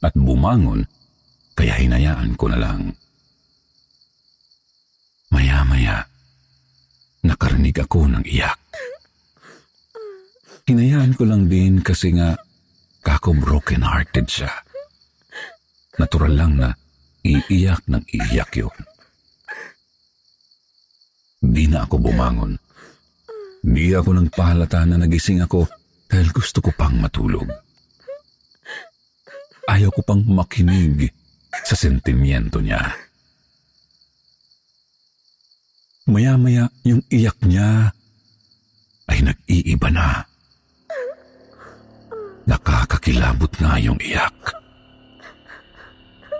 at 0.00 0.14
bumangon 0.18 0.82
kaya 1.54 1.78
hinayaan 1.78 2.34
ko 2.34 2.50
na 2.50 2.58
lang. 2.58 2.90
Maya-maya, 5.30 6.02
nakarinig 7.22 7.78
ako 7.78 8.10
ng 8.10 8.24
iyak. 8.26 8.58
Hinayaan 10.66 11.14
ko 11.14 11.22
lang 11.30 11.46
din 11.46 11.78
kasi 11.78 12.10
nga 12.14 12.34
kako 13.06 13.38
broken-hearted 13.38 14.26
siya. 14.26 14.50
Natural 15.98 16.34
lang 16.34 16.52
na 16.58 16.74
iiyak 17.22 17.86
ng 17.86 18.02
iiyak 18.10 18.50
yun. 18.58 18.89
Di 21.40 21.64
na 21.64 21.88
ako 21.88 21.96
bumangon. 22.04 22.52
Di 23.64 23.96
ako 23.96 24.12
nang 24.12 24.28
pahalata 24.28 24.84
na 24.84 25.00
nagising 25.00 25.40
ako 25.40 25.64
dahil 26.04 26.28
gusto 26.36 26.60
ko 26.60 26.68
pang 26.76 26.92
matulog. 27.00 27.48
Ayaw 29.64 29.88
ko 29.88 30.04
pang 30.04 30.20
makinig 30.20 31.08
sa 31.64 31.72
sentimiento 31.72 32.60
niya. 32.60 32.84
Maya-maya 36.12 36.68
yung 36.84 37.00
iyak 37.08 37.38
niya 37.48 37.88
ay 39.08 39.18
nag-iiba 39.24 39.88
na. 39.88 40.20
Nakakakilabot 42.44 43.52
nga 43.56 43.80
yung 43.80 43.96
iyak. 44.02 44.36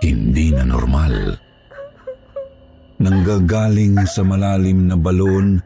Hindi 0.01 0.53
na 0.53 0.65
normal. 0.65 1.13
Normal 1.33 1.50
nanggagaling 3.01 3.97
sa 4.05 4.21
malalim 4.21 4.85
na 4.85 4.95
balon 4.95 5.57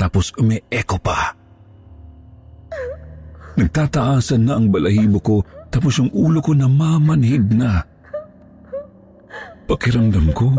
tapos 0.00 0.32
umi-echo 0.40 0.98
pa. 0.98 1.36
Nagtataasan 3.54 4.42
na 4.50 4.58
ang 4.58 4.66
balahibo 4.72 5.20
ko 5.22 5.36
tapos 5.70 6.00
yung 6.02 6.10
ulo 6.10 6.42
ko 6.42 6.56
namamanhid 6.56 7.46
na. 7.54 7.84
Pakiramdam 9.64 10.28
ko, 10.34 10.52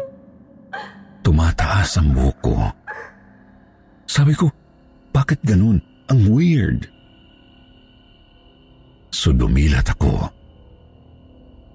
tumataas 1.21 1.99
ang 1.99 2.15
buhok 2.15 2.37
ko. 2.41 2.55
Sabi 4.07 4.33
ko, 4.33 4.47
bakit 5.11 5.43
ganun? 5.43 5.81
Ang 6.07 6.21
weird. 6.29 6.87
So 9.09 9.33
dumilat 9.33 9.89
ako 9.89 10.29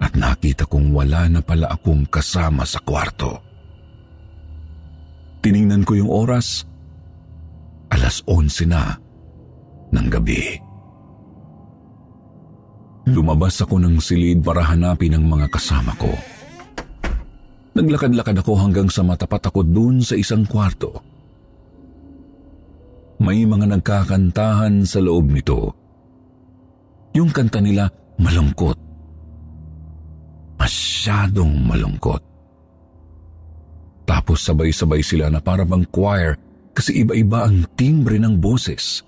at 0.00 0.12
nakita 0.16 0.64
kong 0.64 0.96
wala 0.96 1.28
na 1.28 1.40
pala 1.44 1.68
akong 1.72 2.08
kasama 2.08 2.64
sa 2.64 2.80
kwarto. 2.80 3.49
Tiningnan 5.40 5.88
ko 5.88 5.96
yung 5.96 6.12
oras, 6.12 6.68
alas 7.88 8.20
11 8.28 8.68
na 8.68 8.96
ng 9.90 10.06
gabi. 10.12 10.60
Lumabas 13.08 13.58
ako 13.64 13.80
ng 13.80 13.96
silid 13.98 14.44
para 14.44 14.62
hanapin 14.62 15.16
ang 15.16 15.24
mga 15.24 15.48
kasama 15.48 15.96
ko. 15.96 16.12
Naglakad-lakad 17.72 18.36
ako 18.44 18.52
hanggang 18.60 18.92
sa 18.92 19.00
matapat 19.00 19.48
ako 19.48 19.64
dun 19.64 20.04
sa 20.04 20.14
isang 20.14 20.44
kwarto. 20.44 21.00
May 23.20 23.48
mga 23.48 23.80
nagkakantahan 23.80 24.84
sa 24.84 25.00
loob 25.00 25.32
nito. 25.32 25.72
Yung 27.16 27.32
kanta 27.32 27.64
nila 27.64 27.88
malungkot. 28.20 28.76
Masyadong 30.60 31.52
malungkot. 31.64 32.29
Tapos 34.10 34.42
sabay-sabay 34.42 35.06
sila 35.06 35.30
na 35.30 35.38
parang 35.38 35.86
choir 35.86 36.34
kasi 36.74 37.06
iba-iba 37.06 37.46
ang 37.46 37.62
timbre 37.78 38.18
ng 38.18 38.42
boses. 38.42 39.06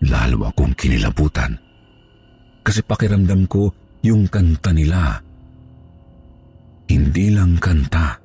Lalo 0.00 0.48
akong 0.48 0.72
kinilabutan 0.72 1.60
kasi 2.64 2.80
pakiramdam 2.80 3.44
ko 3.44 3.68
yung 4.00 4.24
kanta 4.32 4.72
nila 4.72 5.20
hindi 6.86 7.34
lang 7.34 7.58
kanta. 7.58 8.18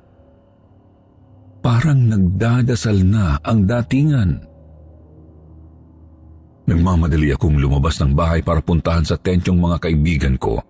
Parang 1.62 2.10
nagdadasal 2.10 3.02
na 3.06 3.38
ang 3.42 3.66
datingan. 3.66 4.30
Nagmamadali 6.66 7.34
akong 7.34 7.58
lumabas 7.58 7.98
ng 8.02 8.14
bahay 8.14 8.38
para 8.42 8.62
puntahan 8.62 9.02
sa 9.02 9.18
tent 9.18 9.46
yung 9.50 9.58
mga 9.58 9.82
kaibigan 9.82 10.38
ko. 10.38 10.62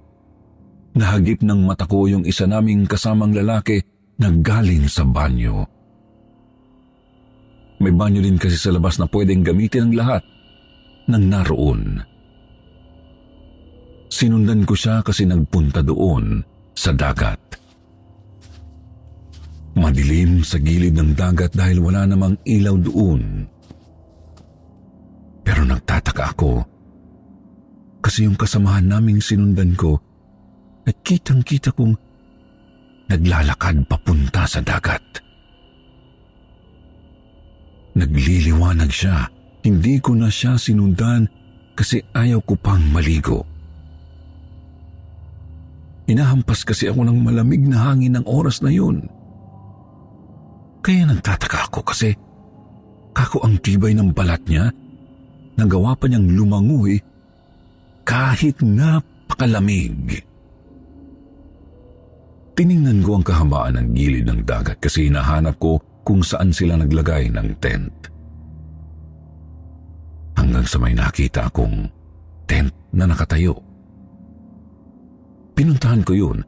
Nahagip 0.92 1.40
ng 1.40 1.64
mata 1.64 1.88
ko 1.88 2.04
yung 2.04 2.28
isa 2.28 2.44
naming 2.44 2.84
kasamang 2.84 3.32
lalaki 3.32 3.80
na 4.20 4.28
galing 4.28 4.84
sa 4.92 5.08
banyo. 5.08 5.64
May 7.80 7.90
banyo 7.96 8.20
din 8.20 8.36
kasi 8.36 8.60
sa 8.60 8.70
labas 8.70 9.00
na 9.00 9.08
pwedeng 9.08 9.42
gamitin 9.42 9.90
ng 9.90 9.94
lahat 9.96 10.22
ng 11.08 11.24
naroon. 11.26 11.98
Sinundan 14.12 14.68
ko 14.68 14.76
siya 14.76 15.00
kasi 15.00 15.24
nagpunta 15.24 15.80
doon 15.80 16.44
sa 16.76 16.92
dagat. 16.92 17.40
Madilim 19.72 20.44
sa 20.44 20.60
gilid 20.60 20.92
ng 20.92 21.16
dagat 21.16 21.56
dahil 21.56 21.80
wala 21.80 22.04
namang 22.04 22.36
ilaw 22.44 22.76
doon. 22.76 23.48
Pero 25.42 25.64
nagtataka 25.64 26.36
ako 26.36 26.52
kasi 28.04 28.28
yung 28.28 28.36
kasamahan 28.36 28.84
naming 28.84 29.18
sinundan 29.18 29.72
ko 29.74 29.98
ay 30.86 30.94
kitang-kita 31.06 31.70
kong 31.74 31.94
naglalakad 33.06 33.84
papunta 33.86 34.48
sa 34.48 34.64
dagat. 34.64 35.02
Nagliliwanag 37.92 38.88
siya. 38.88 39.28
Hindi 39.62 40.02
ko 40.02 40.18
na 40.18 40.26
siya 40.26 40.58
sinundan 40.58 41.28
kasi 41.78 42.02
ayaw 42.16 42.42
ko 42.42 42.58
pang 42.58 42.82
maligo. 42.90 43.46
Inahampas 46.10 46.66
kasi 46.66 46.90
ako 46.90 47.06
ng 47.06 47.18
malamig 47.22 47.62
na 47.62 47.92
hangin 47.92 48.18
ng 48.18 48.26
oras 48.26 48.58
na 48.58 48.74
yun. 48.74 49.06
Kaya 50.82 51.06
nagtataka 51.06 51.70
ako 51.70 51.80
kasi 51.86 52.10
kako 53.14 53.46
ang 53.46 53.62
tibay 53.62 53.94
ng 53.94 54.10
balat 54.10 54.42
niya, 54.50 54.66
nagawa 55.54 55.94
pa 55.94 56.10
niyang 56.10 56.26
lumangoy 56.26 56.98
kahit 58.02 58.58
napakalamig. 58.66 60.26
Tiningnan 62.52 63.00
ko 63.00 63.16
ang 63.16 63.24
kahabaan 63.24 63.80
ng 63.80 63.88
gilid 63.96 64.28
ng 64.28 64.44
dagat 64.44 64.76
kasi 64.78 65.08
hinahanap 65.08 65.56
ko 65.56 65.80
kung 66.04 66.20
saan 66.20 66.52
sila 66.52 66.76
naglagay 66.76 67.32
ng 67.32 67.48
tent. 67.62 68.12
Hanggang 70.36 70.66
sa 70.68 70.76
may 70.76 70.92
nakita 70.92 71.48
akong 71.48 71.88
tent 72.44 72.72
na 72.92 73.08
nakatayo. 73.08 73.56
Pinuntahan 75.56 76.04
ko 76.04 76.12
yun. 76.12 76.38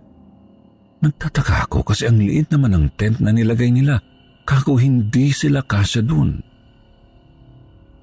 Nagtataka 1.00 1.68
ako 1.68 1.84
kasi 1.92 2.08
ang 2.08 2.20
liit 2.20 2.48
naman 2.52 2.72
ng 2.72 2.86
tent 2.96 3.20
na 3.20 3.32
nilagay 3.32 3.68
nila 3.68 4.00
Kako 4.44 4.76
hindi 4.76 5.32
sila 5.32 5.64
kasya 5.64 6.04
dun. 6.04 6.36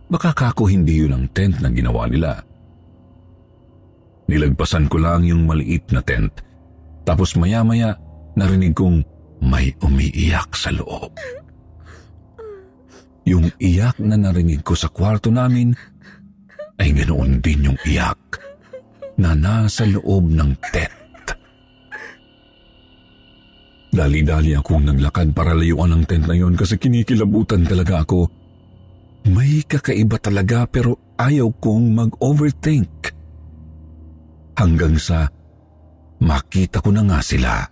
Baka 0.09 0.33
kako 0.33 0.65
hindi 0.67 1.05
yun 1.05 1.13
ang 1.13 1.25
tent 1.29 1.61
na 1.61 1.69
ginawa 1.69 2.09
nila. 2.09 2.41
Nilagpasan 4.25 4.89
ko 4.89 4.97
lang 4.97 5.23
yung 5.23 5.45
maliit 5.45 5.93
na 5.93 6.01
tent. 6.01 6.33
Tapos 7.01 7.33
maya-maya 7.37 7.97
narinig 8.37 8.77
kong 8.77 9.01
may 9.41 9.73
umiiyak 9.81 10.53
sa 10.53 10.69
loob. 10.69 11.11
Yung 13.25 13.49
iyak 13.61 14.01
na 14.01 14.17
narinig 14.17 14.61
ko 14.65 14.73
sa 14.73 14.89
kwarto 14.89 15.29
namin 15.29 15.73
ay 16.81 16.89
ganoon 16.93 17.41
din 17.41 17.69
yung 17.69 17.79
iyak 17.85 18.41
na 19.21 19.37
nasa 19.37 19.85
loob 19.85 20.29
ng 20.29 20.51
tent. 20.73 21.25
Dali-dali 23.91 24.55
akong 24.55 24.87
naglakad 24.87 25.35
para 25.35 25.51
layuan 25.51 25.93
ang 25.93 26.07
tent 26.07 26.25
na 26.25 26.33
yon 26.33 26.55
kasi 26.55 26.79
kinikilabutan 26.79 27.67
talaga 27.67 28.01
ako. 28.01 28.31
May 29.29 29.61
kakaiba 29.67 30.17
talaga 30.17 30.65
pero 30.65 31.13
ayaw 31.19 31.53
kong 31.61 31.93
mag-overthink. 31.93 33.13
Hanggang 34.57 34.97
sa 34.97 35.29
makita 36.21 36.79
ko 36.79 36.93
na 36.93 37.01
nga 37.03 37.19
sila. 37.19 37.65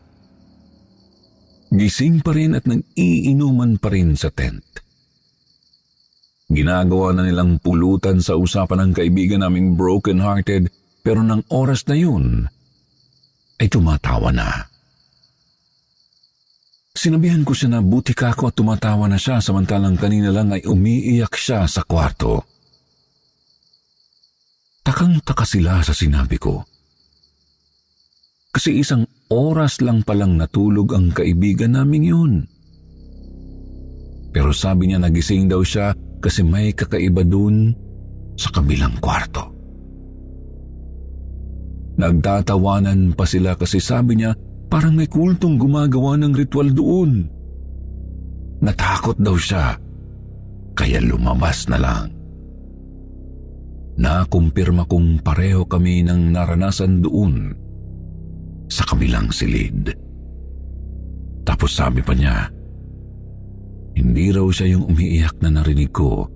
Gising 1.69 2.25
pa 2.25 2.33
rin 2.33 2.57
at 2.57 2.65
nag-iinuman 2.65 3.77
pa 3.77 3.93
rin 3.93 4.17
sa 4.17 4.33
tent. 4.33 4.65
Ginagawa 6.49 7.13
na 7.13 7.29
nilang 7.29 7.61
pulutan 7.61 8.25
sa 8.25 8.33
usapan 8.33 8.89
ng 8.89 8.91
kaibigan 8.97 9.45
naming 9.45 9.77
broken-hearted 9.77 10.73
pero 11.05 11.21
ng 11.21 11.45
oras 11.53 11.85
na 11.85 11.93
yun 11.93 12.49
ay 13.61 13.69
tumatawa 13.69 14.33
na. 14.33 14.65
Sinabihan 16.97 17.45
ko 17.45 17.53
siya 17.53 17.77
na 17.77 17.85
buti 17.85 18.17
ka 18.17 18.33
ako 18.33 18.49
at 18.49 18.57
tumatawa 18.57 19.05
na 19.05 19.21
siya 19.21 19.37
samantalang 19.37 19.93
kanina 19.93 20.33
lang 20.33 20.49
ay 20.49 20.65
umiiyak 20.65 21.37
siya 21.37 21.69
sa 21.69 21.85
kwarto. 21.85 22.43
Takang-taka 24.81 25.45
sila 25.45 25.85
sa 25.85 25.93
sinabi 25.93 26.41
ko. 26.41 26.65
Kasi 28.49 28.81
isang 28.81 29.05
oras 29.29 29.79
lang 29.79 30.01
palang 30.01 30.35
natulog 30.35 30.93
ang 30.93 31.13
kaibigan 31.13 31.77
namin 31.77 32.03
yun. 32.03 32.33
Pero 34.29 34.53
sabi 34.53 34.89
niya 34.89 35.01
nagising 35.01 35.49
daw 35.49 35.61
siya 35.61 35.93
kasi 36.21 36.41
may 36.45 36.73
kakaiba 36.73 37.25
dun 37.25 37.73
sa 38.37 38.49
kabilang 38.53 38.97
kwarto. 39.01 39.53
Nagtatawanan 41.99 43.13
pa 43.13 43.25
sila 43.27 43.59
kasi 43.59 43.77
sabi 43.83 44.21
niya 44.21 44.31
Parang 44.69 44.93
may 44.93 45.09
kultong 45.09 45.57
gumagawa 45.57 46.13
ng 46.21 46.33
ritual 46.37 46.69
doon. 46.69 47.25
Natakot 48.61 49.17
daw 49.17 49.33
siya, 49.33 49.73
kaya 50.77 51.01
lumabas 51.01 51.65
na 51.65 51.77
lang. 51.81 52.05
Nakumpirma 53.97 54.85
kong 54.85 55.25
pareho 55.25 55.65
kami 55.65 56.05
ng 56.05 56.31
naranasan 56.31 57.01
doon 57.03 57.51
sa 58.69 58.85
kabilang 58.85 59.33
silid. 59.33 59.91
Tapos 61.43 61.73
sabi 61.73 62.05
pa 62.05 62.13
niya, 62.13 62.47
hindi 63.97 64.29
raw 64.29 64.45
siya 64.47 64.77
yung 64.77 64.85
umiiyak 64.93 65.35
na 65.41 65.49
narinig 65.59 65.91
ko 65.91 66.29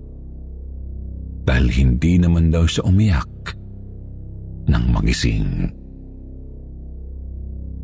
dahil 1.46 1.70
hindi 1.70 2.18
naman 2.18 2.50
daw 2.50 2.66
siya 2.66 2.82
umiyak 2.84 3.30
ng 4.66 4.84
magising. 4.90 5.70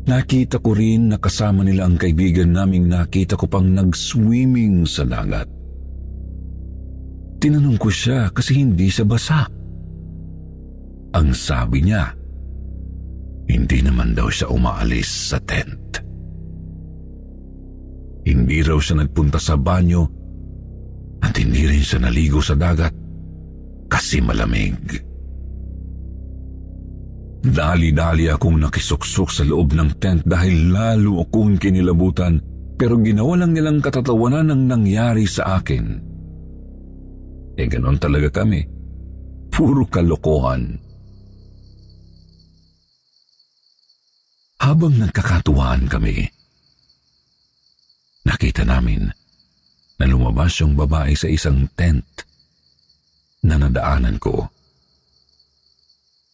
Nakita 0.01 0.57
ko 0.59 0.73
rin 0.73 1.13
na 1.13 1.17
kasama 1.21 1.61
nila 1.61 1.85
ang 1.85 1.95
kaibigan 1.95 2.51
naming 2.51 2.89
nakita 2.89 3.37
ko 3.37 3.45
pang 3.45 3.69
nag-swimming 3.69 4.83
sa 4.83 5.05
dagat. 5.05 5.45
Tinanong 7.41 7.77
ko 7.77 7.89
siya 7.89 8.33
kasi 8.33 8.59
hindi 8.59 8.89
siya 8.89 9.05
basa. 9.05 9.45
Ang 11.15 11.33
sabi 11.37 11.85
niya, 11.85 12.20
hindi 13.51 13.83
naman 13.83 14.15
daw 14.15 14.31
siya 14.31 14.47
umaalis 14.47 15.35
sa 15.35 15.37
tent. 15.43 15.99
Hindi 18.23 18.63
raw 18.63 18.79
siya 18.79 19.03
nagpunta 19.03 19.41
sa 19.41 19.59
banyo 19.59 20.07
at 21.19 21.35
hindi 21.35 21.67
rin 21.67 21.83
siya 21.83 21.99
naligo 21.99 22.39
sa 22.39 22.55
dagat 22.55 22.95
kasi 23.91 24.23
malamig. 24.23 24.79
Dali-dali 27.41 28.29
akong 28.29 28.61
nakisuksok 28.61 29.29
sa 29.33 29.43
loob 29.43 29.73
ng 29.73 29.97
tent 29.97 30.21
dahil 30.21 30.69
lalo 30.69 31.25
akong 31.25 31.57
kinilabutan 31.57 32.37
pero 32.77 33.01
ginawa 33.01 33.41
lang 33.41 33.57
nilang 33.57 33.81
katatawanan 33.81 34.53
ang 34.53 34.63
nangyari 34.69 35.25
sa 35.25 35.57
akin. 35.57 35.85
Eh 37.57 37.67
ganon 37.67 37.97
talaga 37.97 38.41
kami. 38.41 38.61
Puro 39.49 39.85
kalokohan. 39.89 40.90
Habang 44.71 45.03
nagkakatuwaan 45.03 45.91
kami, 45.91 46.31
nakita 48.23 48.63
namin 48.63 49.11
na 49.99 50.05
lumabas 50.07 50.63
yung 50.63 50.79
babae 50.79 51.11
sa 51.11 51.27
isang 51.27 51.67
tent 51.75 52.07
na 53.43 53.59
nadaanan 53.59 54.15
ko. 54.15 54.47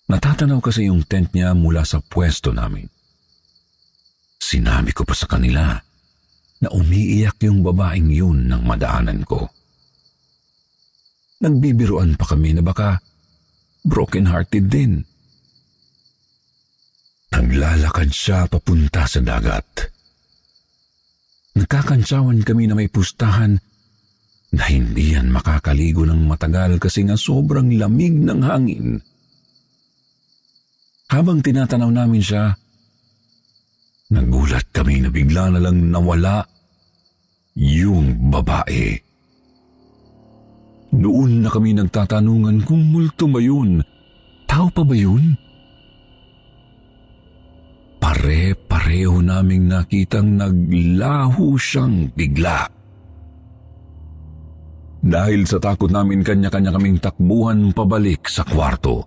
Natatanaw 0.06 0.62
kasi 0.62 0.86
yung 0.86 1.02
tent 1.10 1.34
niya 1.34 1.58
mula 1.58 1.82
sa 1.82 1.98
pwesto 1.98 2.54
namin. 2.54 2.86
Sinabi 4.38 4.94
ko 4.94 5.02
pa 5.02 5.18
sa 5.18 5.26
kanila 5.26 5.74
na 6.62 6.70
umiiyak 6.70 7.42
yung 7.42 7.66
babaeng 7.66 8.14
yun 8.14 8.46
ng 8.54 8.62
madaanan 8.62 9.26
ko. 9.26 9.50
Nagbibiruan 11.42 12.14
pa 12.14 12.30
kami 12.30 12.54
na 12.54 12.62
baka 12.62 13.02
broken-hearted 13.82 14.70
din. 14.70 15.07
Naglalakad 17.38 18.10
siya 18.10 18.50
papunta 18.50 19.06
sa 19.06 19.22
dagat. 19.22 19.94
Nagkakantsawan 21.54 22.42
kami 22.42 22.66
na 22.66 22.74
may 22.74 22.90
pustahan 22.90 23.62
na 24.58 24.64
hindi 24.66 25.14
yan 25.14 25.30
makakaligo 25.30 26.02
ng 26.02 26.26
matagal 26.26 26.82
kasi 26.82 27.06
nga 27.06 27.14
sobrang 27.14 27.78
lamig 27.78 28.18
ng 28.18 28.42
hangin. 28.42 28.98
Habang 31.14 31.46
tinatanaw 31.46 31.94
namin 31.94 32.26
siya, 32.26 32.58
nagulat 34.10 34.74
kami 34.74 35.06
na 35.06 35.14
bigla 35.14 35.54
na 35.54 35.62
lang 35.62 35.94
nawala 35.94 36.42
yung 37.54 38.34
babae. 38.34 38.98
Noon 40.98 41.46
na 41.46 41.54
kami 41.54 41.78
nagtatanungan 41.78 42.66
kung 42.66 42.82
multo 42.90 43.30
ba 43.30 43.38
yun. 43.38 43.86
Tao 44.50 44.74
pa 44.74 44.82
ba 44.82 44.98
yun? 44.98 45.47
Pare-pareho 47.98 49.20
naming 49.20 49.70
nakitang 49.70 50.38
naglaho 50.38 51.58
siyang 51.58 52.14
bigla. 52.14 52.70
Dahil 55.08 55.46
sa 55.46 55.58
takot 55.62 55.88
namin 55.88 56.26
kanya-kanya 56.26 56.74
kaming 56.74 56.98
takbuhan 57.00 57.72
pabalik 57.72 58.28
sa 58.28 58.44
kwarto. 58.44 59.06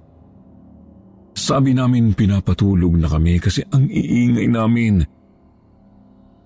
Sabi 1.35 1.75
namin 1.75 2.15
pinapatulog 2.15 2.99
na 2.99 3.09
kami 3.11 3.39
kasi 3.39 3.65
ang 3.71 3.87
iingay 3.91 4.49
namin. 4.51 5.03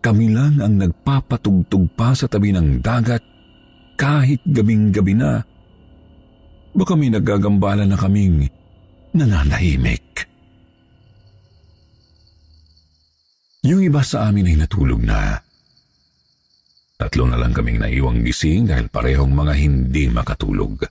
Kami 0.05 0.27
lang 0.29 0.61
ang 0.61 0.77
nagpapatugtog 0.77 1.97
pa 1.97 2.13
sa 2.13 2.29
tabi 2.29 2.53
ng 2.53 2.85
dagat 2.85 3.25
kahit 3.97 4.45
gabing-gabi 4.45 5.15
na. 5.17 5.41
Baka 6.75 6.93
may 6.99 7.09
nagagambala 7.09 7.89
na 7.89 7.97
kaming 7.97 8.45
nananahimik. 9.15 10.27
Yung 13.65 13.81
iba 13.81 14.05
sa 14.05 14.29
amin 14.29 14.53
ay 14.53 14.57
natulog 14.61 15.01
na. 15.01 15.41
Tatlo 17.01 17.25
na 17.25 17.41
lang 17.41 17.57
kaming 17.57 17.81
naiwang 17.81 18.21
gising 18.21 18.69
dahil 18.69 18.93
parehong 18.93 19.33
mga 19.33 19.55
hindi 19.57 20.05
makatulog. 20.13 20.85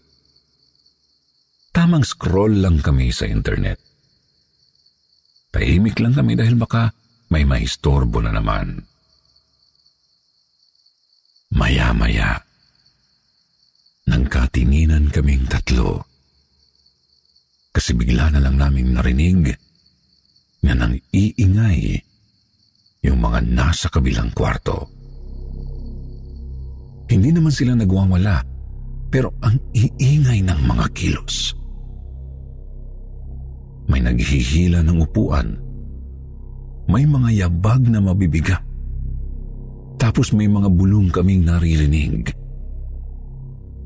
Tamang 1.69 2.01
scroll 2.01 2.65
lang 2.65 2.81
kami 2.81 3.13
sa 3.13 3.29
internet. 3.29 3.77
Tahimik 5.53 6.01
lang 6.01 6.17
kami 6.17 6.33
dahil 6.33 6.57
baka 6.57 6.89
may 7.29 7.45
maistorbo 7.45 8.25
na 8.25 8.33
naman. 8.33 8.81
Maya-maya, 11.53 12.41
nagkatinginan 14.09 15.13
kaming 15.13 15.45
tatlo. 15.45 16.09
Kasi 17.69 17.93
bigla 17.93 18.33
na 18.33 18.41
lang 18.41 18.57
naming 18.57 18.97
narinig 18.97 19.53
na 20.65 20.73
nang 20.73 20.97
iingay 21.13 22.12
yung 23.04 23.20
mga 23.20 23.44
nasa 23.44 23.92
kabilang 23.92 24.32
kwarto. 24.32 24.88
Hindi 27.12 27.36
naman 27.36 27.52
sila 27.52 27.76
nagwawala, 27.76 28.42
pero 29.12 29.36
ang 29.44 29.60
iingay 29.76 30.39
ng 30.42 30.60
mga 30.63 30.86
kilos. 30.96 31.54
May 33.92 34.00
naghihila 34.00 34.80
ng 34.88 35.04
upuan. 35.04 35.60
May 36.88 37.04
mga 37.04 37.46
yabag 37.46 37.84
na 37.92 38.00
mabibiga. 38.00 38.63
Tapos 40.00 40.32
may 40.32 40.48
mga 40.48 40.72
bulong 40.72 41.12
kaming 41.12 41.44
naririnig. 41.44 42.32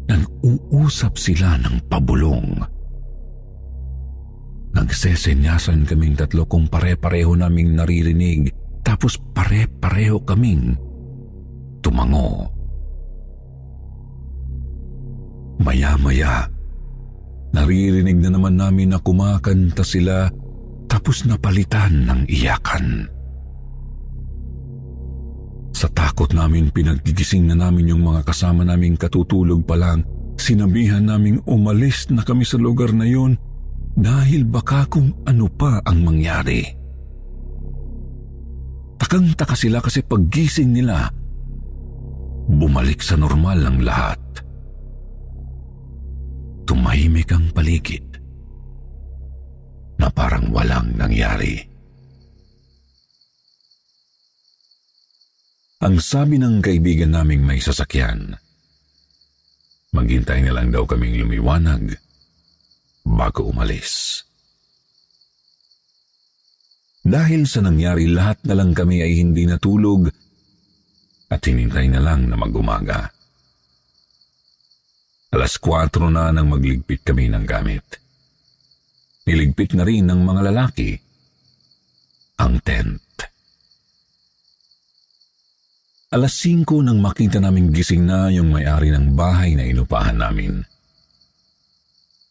Nag-uusap 0.08 1.18
sila 1.18 1.58
ng 1.60 1.90
pabulong. 1.90 2.62
Nagsesenyasan 4.78 5.90
kaming 5.90 6.14
tatlo 6.14 6.46
kung 6.46 6.70
pare-pareho 6.70 7.34
naming 7.34 7.74
naririnig 7.74 8.54
tapos 8.88 9.19
pare-pareho 9.36 10.23
kaming 10.23 10.71
tumango. 11.84 12.47
Maya-maya, 15.60 16.47
naririnig 17.52 18.23
na 18.23 18.32
naman 18.32 18.56
namin 18.56 18.95
na 18.95 19.04
kumakanta 19.04 19.84
sila 19.84 20.32
tapos 20.88 21.28
napalitan 21.28 22.08
ng 22.08 22.21
iyakan. 22.32 23.12
Sa 25.76 25.91
takot 25.91 26.32
namin 26.32 26.71
pinaggigising 26.71 27.43
na 27.52 27.60
namin 27.60 27.91
yung 27.91 28.08
mga 28.08 28.23
kasama 28.23 28.63
naming 28.63 28.95
katutulog 28.95 29.67
pa 29.67 29.76
lang, 29.76 30.08
sinabihan 30.39 31.04
naming 31.04 31.43
umalis 31.43 32.08
na 32.08 32.23
kami 32.23 32.47
sa 32.47 32.56
lugar 32.56 32.95
na 32.95 33.04
yon 33.04 33.36
dahil 34.00 34.47
baka 34.47 34.88
kung 34.88 35.12
ano 35.28 35.52
pa 35.52 35.84
ang 35.84 36.08
mangyari. 36.08 36.77
Takang-taka 38.98 39.54
sila 39.54 39.80
kasi 39.80 40.02
paggising 40.02 40.74
nila, 40.74 41.10
bumalik 42.50 43.00
sa 43.00 43.16
normal 43.16 43.62
ang 43.62 43.80
lahat. 43.82 44.22
Tumahimik 46.68 47.32
ang 47.32 47.48
paligid 47.56 48.04
na 49.98 50.12
parang 50.12 50.52
walang 50.52 50.94
nangyari. 50.98 51.64
Ang 55.78 56.02
sabi 56.02 56.42
ng 56.42 56.60
kaibigan 56.60 57.14
naming 57.14 57.46
may 57.46 57.62
sasakyan, 57.62 58.34
maghintay 59.94 60.42
na 60.44 60.52
lang 60.58 60.74
daw 60.74 60.84
kaming 60.84 61.22
lumiwanag 61.22 61.96
bago 63.06 63.48
umalis. 63.48 64.27
Dahil 67.08 67.48
sa 67.48 67.63
nangyari 67.63 68.12
lahat 68.12 68.43
na 68.43 68.60
lang 68.60 68.76
kami 68.76 69.00
ay 69.00 69.24
hindi 69.24 69.48
natulog 69.48 70.12
at 71.32 71.39
hinintay 71.39 71.88
na 71.88 72.04
lang 72.04 72.28
na 72.28 72.36
mag-umaga. 72.36 73.08
Alas 75.32 75.56
4 75.56 75.88
na 76.12 76.36
nang 76.36 76.52
magligpit 76.52 77.08
kami 77.08 77.32
ng 77.32 77.48
gamit. 77.48 77.84
Niligpit 79.24 79.72
na 79.80 79.88
rin 79.88 80.04
ng 80.04 80.20
mga 80.20 80.41
lalaki 80.52 80.91
ang 82.43 82.60
tent. 82.60 83.00
Alas 86.12 86.36
5 86.43 86.63
nang 86.84 87.00
makita 87.00 87.39
naming 87.39 87.72
gising 87.72 88.04
na 88.04 88.28
yung 88.32 88.52
may-ari 88.52 88.91
ng 88.91 89.15
bahay 89.15 89.56
na 89.56 89.63
inupahan 89.63 90.20
namin. 90.20 90.60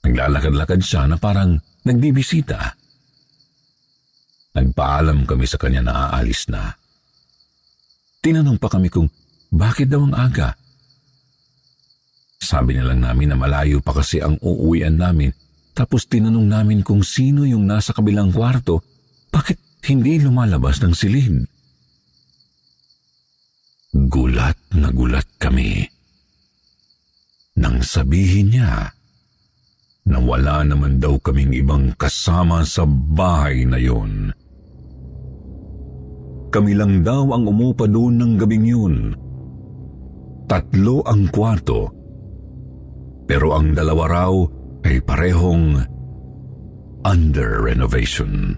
Naglalakad-lakad 0.04 0.80
siya 0.84 1.08
na 1.08 1.16
parang 1.16 1.56
nagbibisita. 1.84 2.86
Nagpaalam 4.56 5.28
kami 5.28 5.44
sa 5.44 5.60
kanya 5.60 5.84
na 5.84 5.92
aalis 6.08 6.48
na. 6.48 6.72
Tinanong 8.24 8.56
pa 8.56 8.72
kami 8.72 8.88
kung 8.88 9.12
bakit 9.52 9.92
daw 9.92 10.00
ang 10.00 10.16
aga. 10.16 10.56
Sabi 12.40 12.74
na 12.74 12.88
lang 12.88 13.04
namin 13.04 13.32
na 13.32 13.36
malayo 13.36 13.84
pa 13.84 13.92
kasi 13.92 14.24
ang 14.24 14.40
uuwian 14.40 14.96
namin 14.96 15.28
tapos 15.76 16.08
tinanong 16.08 16.48
namin 16.48 16.80
kung 16.80 17.04
sino 17.04 17.44
yung 17.44 17.68
nasa 17.68 17.92
kabilang 17.92 18.32
kwarto, 18.32 18.80
bakit 19.28 19.60
hindi 19.84 20.16
lumalabas 20.16 20.80
ng 20.80 20.96
silid? 20.96 21.44
Gulat 23.92 24.56
na 24.72 24.88
gulat 24.88 25.28
kami. 25.36 25.84
Nang 27.60 27.84
sabihin 27.84 28.56
niya 28.56 28.88
na 30.08 30.16
wala 30.16 30.64
naman 30.64 30.96
daw 30.96 31.20
kaming 31.20 31.52
ibang 31.52 31.92
kasama 32.00 32.64
sa 32.64 32.88
bahay 32.88 33.68
na 33.68 33.76
yon. 33.76 34.32
Kami 36.50 36.72
lang 36.72 37.02
daw 37.04 37.35
ang 37.35 37.44
umupa 37.50 37.85
doon 37.90 38.16
ng 38.16 38.32
gabing 38.38 38.66
yun. 38.66 38.96
Tatlo 40.46 41.02
ang 41.02 41.26
kwarto 41.35 41.96
pero 43.26 43.59
ang 43.59 43.74
dalawa 43.74 44.04
raw 44.06 44.32
ay 44.87 45.02
parehong 45.02 45.82
under 47.02 47.66
renovation. 47.66 48.54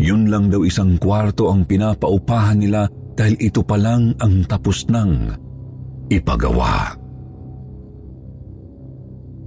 Yun 0.00 0.32
lang 0.32 0.48
daw 0.48 0.64
isang 0.64 0.96
kwarto 0.96 1.52
ang 1.52 1.68
pinapaupahan 1.68 2.64
nila 2.64 2.88
dahil 3.12 3.36
ito 3.36 3.60
pa 3.60 3.76
lang 3.76 4.16
ang 4.16 4.48
tapos 4.48 4.88
ng 4.88 5.28
ipagawa. 6.08 6.96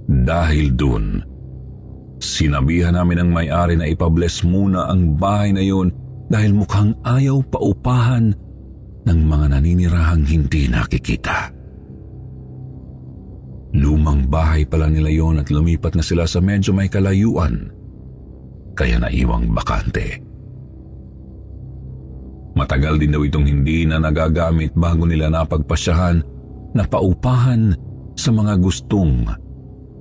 Dahil 0.06 0.78
dun, 0.78 1.18
sinabihan 2.24 2.96
namin 2.96 3.20
ang 3.20 3.30
may-ari 3.30 3.76
na 3.76 3.84
ipabless 3.84 4.40
muna 4.42 4.88
ang 4.88 5.20
bahay 5.20 5.52
na 5.52 5.60
yun 5.60 5.92
dahil 6.32 6.56
mukhang 6.56 6.96
ayaw 7.04 7.44
paupahan 7.52 8.32
ng 9.04 9.20
mga 9.28 9.46
naninirahang 9.52 10.24
hindi 10.24 10.66
nakikita. 10.66 11.52
Lumang 13.74 14.30
bahay 14.30 14.64
pala 14.64 14.86
nila 14.88 15.10
yon 15.10 15.42
at 15.42 15.50
lumipat 15.50 15.98
na 15.98 16.04
sila 16.04 16.24
sa 16.24 16.38
medyo 16.38 16.70
may 16.70 16.86
kalayuan, 16.86 17.68
kaya 18.78 19.02
naiwang 19.02 19.50
bakante. 19.50 20.22
Matagal 22.54 23.02
din 23.02 23.10
daw 23.10 23.26
itong 23.26 23.50
hindi 23.50 23.82
na 23.82 23.98
nagagamit 23.98 24.78
bago 24.78 25.10
nila 25.10 25.26
napagpasyahan 25.26 26.22
na 26.70 26.86
paupahan 26.86 27.74
sa 28.14 28.30
mga 28.30 28.62
gustong 28.62 29.26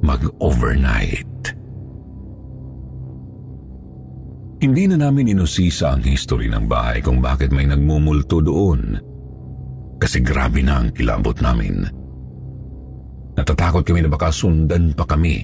mag-overnight. 0.05 1.57
Hindi 4.63 4.87
na 4.87 4.95
namin 4.95 5.35
inusisa 5.35 5.91
ang 5.91 6.07
history 6.07 6.47
ng 6.47 6.71
bahay 6.71 7.03
kung 7.03 7.19
bakit 7.19 7.51
may 7.51 7.67
nagmumulto 7.67 8.39
doon. 8.39 8.95
Kasi 9.99 10.23
grabe 10.23 10.63
na 10.63 10.79
ang 10.79 10.95
kilabot 10.95 11.35
namin. 11.43 11.83
Natatakot 13.35 13.83
kami 13.83 14.07
na 14.07 14.07
baka 14.07 14.31
sundan 14.31 14.95
pa 14.95 15.03
kami 15.03 15.43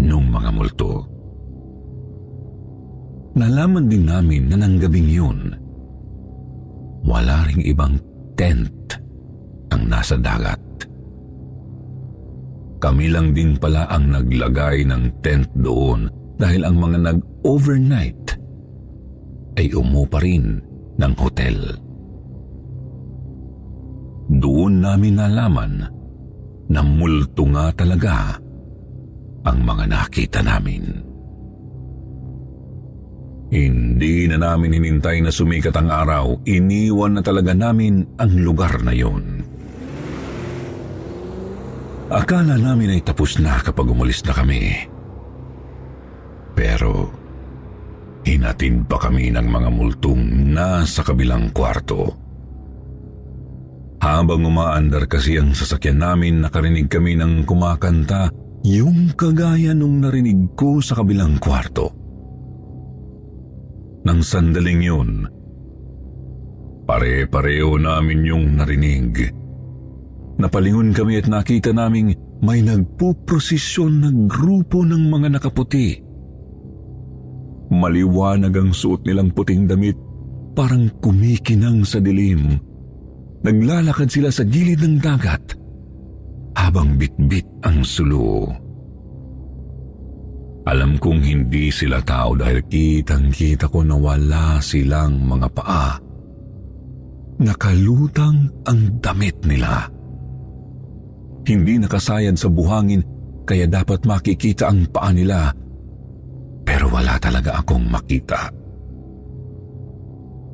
nung 0.00 0.32
mga 0.32 0.48
multo. 0.48 1.04
Nalaman 3.36 3.84
din 3.92 4.08
namin 4.08 4.48
na 4.48 4.64
nang 4.64 4.80
gabing 4.80 5.10
yun, 5.12 5.52
wala 7.04 7.44
ring 7.44 7.60
ibang 7.68 8.00
tent 8.32 8.96
ang 9.68 9.92
nasa 9.92 10.16
dagat. 10.16 10.88
Kami 12.80 13.12
lang 13.12 13.36
din 13.36 13.60
pala 13.60 13.84
ang 13.92 14.08
naglagay 14.08 14.88
ng 14.88 15.20
tent 15.20 15.52
doon 15.52 16.23
dahil 16.38 16.66
ang 16.66 16.76
mga 16.78 16.98
nag-overnight 17.10 18.24
ay 19.54 19.70
umupa 19.74 20.18
rin 20.18 20.58
ng 20.98 21.12
hotel. 21.18 21.58
Doon 24.34 24.82
namin 24.82 25.14
nalaman 25.20 25.72
na 26.72 26.80
multo 26.80 27.44
nga 27.52 27.70
talaga 27.76 28.40
ang 29.44 29.58
mga 29.60 29.84
nakita 29.84 30.40
namin. 30.40 31.04
Hindi 33.54 34.26
na 34.26 34.40
namin 34.40 34.80
hinintay 34.80 35.22
na 35.22 35.30
sumikat 35.30 35.76
ang 35.78 35.92
araw. 35.92 36.42
Iniwan 36.48 37.20
na 37.20 37.22
talaga 37.22 37.54
namin 37.54 38.02
ang 38.18 38.32
lugar 38.42 38.82
na 38.82 38.90
yon. 38.90 39.44
Akala 42.10 42.58
namin 42.58 42.98
ay 42.98 43.00
tapos 43.04 43.38
na 43.38 43.60
kapag 43.62 43.86
umalis 43.86 44.24
na 44.26 44.34
kami. 44.34 44.93
Pero 46.54 47.10
hinatid 48.24 48.88
pa 48.88 48.96
kami 48.96 49.34
ng 49.34 49.46
mga 49.46 49.70
multong 49.74 50.22
nasa 50.54 51.04
kabilang 51.04 51.52
kwarto. 51.52 52.14
Habang 54.00 54.44
umaandar 54.46 55.08
kasi 55.08 55.40
ang 55.40 55.56
sasakyan 55.56 56.00
namin, 56.00 56.44
nakarinig 56.44 56.88
kami 56.88 57.16
ng 57.18 57.48
kumakanta 57.48 58.28
yung 58.64 59.12
kagaya 59.12 59.76
nung 59.76 60.00
narinig 60.00 60.56
ko 60.56 60.80
sa 60.80 60.96
kabilang 60.96 61.36
kwarto 61.36 61.92
ng 64.04 64.20
sandaling 64.20 64.84
yun. 64.84 65.10
Pare-pareho 66.84 67.80
namin 67.80 68.20
yung 68.28 68.60
narinig. 68.60 69.32
Napalingon 70.36 70.92
kami 70.92 71.16
at 71.16 71.28
nakita 71.32 71.72
naming 71.72 72.12
may 72.44 72.60
nagpuprosesyon 72.60 73.92
na 74.04 74.10
grupo 74.28 74.84
ng 74.84 75.08
mga 75.08 75.40
nakaputi. 75.40 76.03
Maliwanag 77.72 78.52
ang 78.52 78.70
suot 78.76 79.06
nilang 79.08 79.32
puting 79.32 79.64
damit, 79.64 79.96
parang 80.52 80.90
kumikinang 81.00 81.86
sa 81.86 82.02
dilim. 82.02 82.60
Naglalakad 83.44 84.08
sila 84.08 84.32
sa 84.32 84.44
gilid 84.44 84.80
ng 84.80 84.96
dagat 85.00 85.56
habang 86.56 86.96
bitbit 86.96 87.44
ang 87.64 87.84
sulo. 87.84 88.48
Alam 90.64 90.96
kong 90.96 91.20
hindi 91.20 91.68
sila 91.68 92.00
tao 92.00 92.32
dahil 92.32 92.64
kitang-kita 92.64 93.68
ko 93.68 93.84
na 93.84 94.00
wala 94.00 94.56
silang 94.64 95.20
mga 95.20 95.48
paa. 95.52 96.00
Nakalutang 97.44 98.48
ang 98.64 98.80
damit 99.04 99.44
nila. 99.44 99.84
Hindi 101.44 101.76
nakasayad 101.76 102.40
sa 102.40 102.48
buhangin 102.48 103.04
kaya 103.44 103.68
dapat 103.68 104.08
makikita 104.08 104.72
ang 104.72 104.88
paa 104.88 105.12
nila 105.12 105.52
pero 106.84 107.00
wala 107.00 107.16
talaga 107.16 107.64
akong 107.64 107.88
makita. 107.88 108.52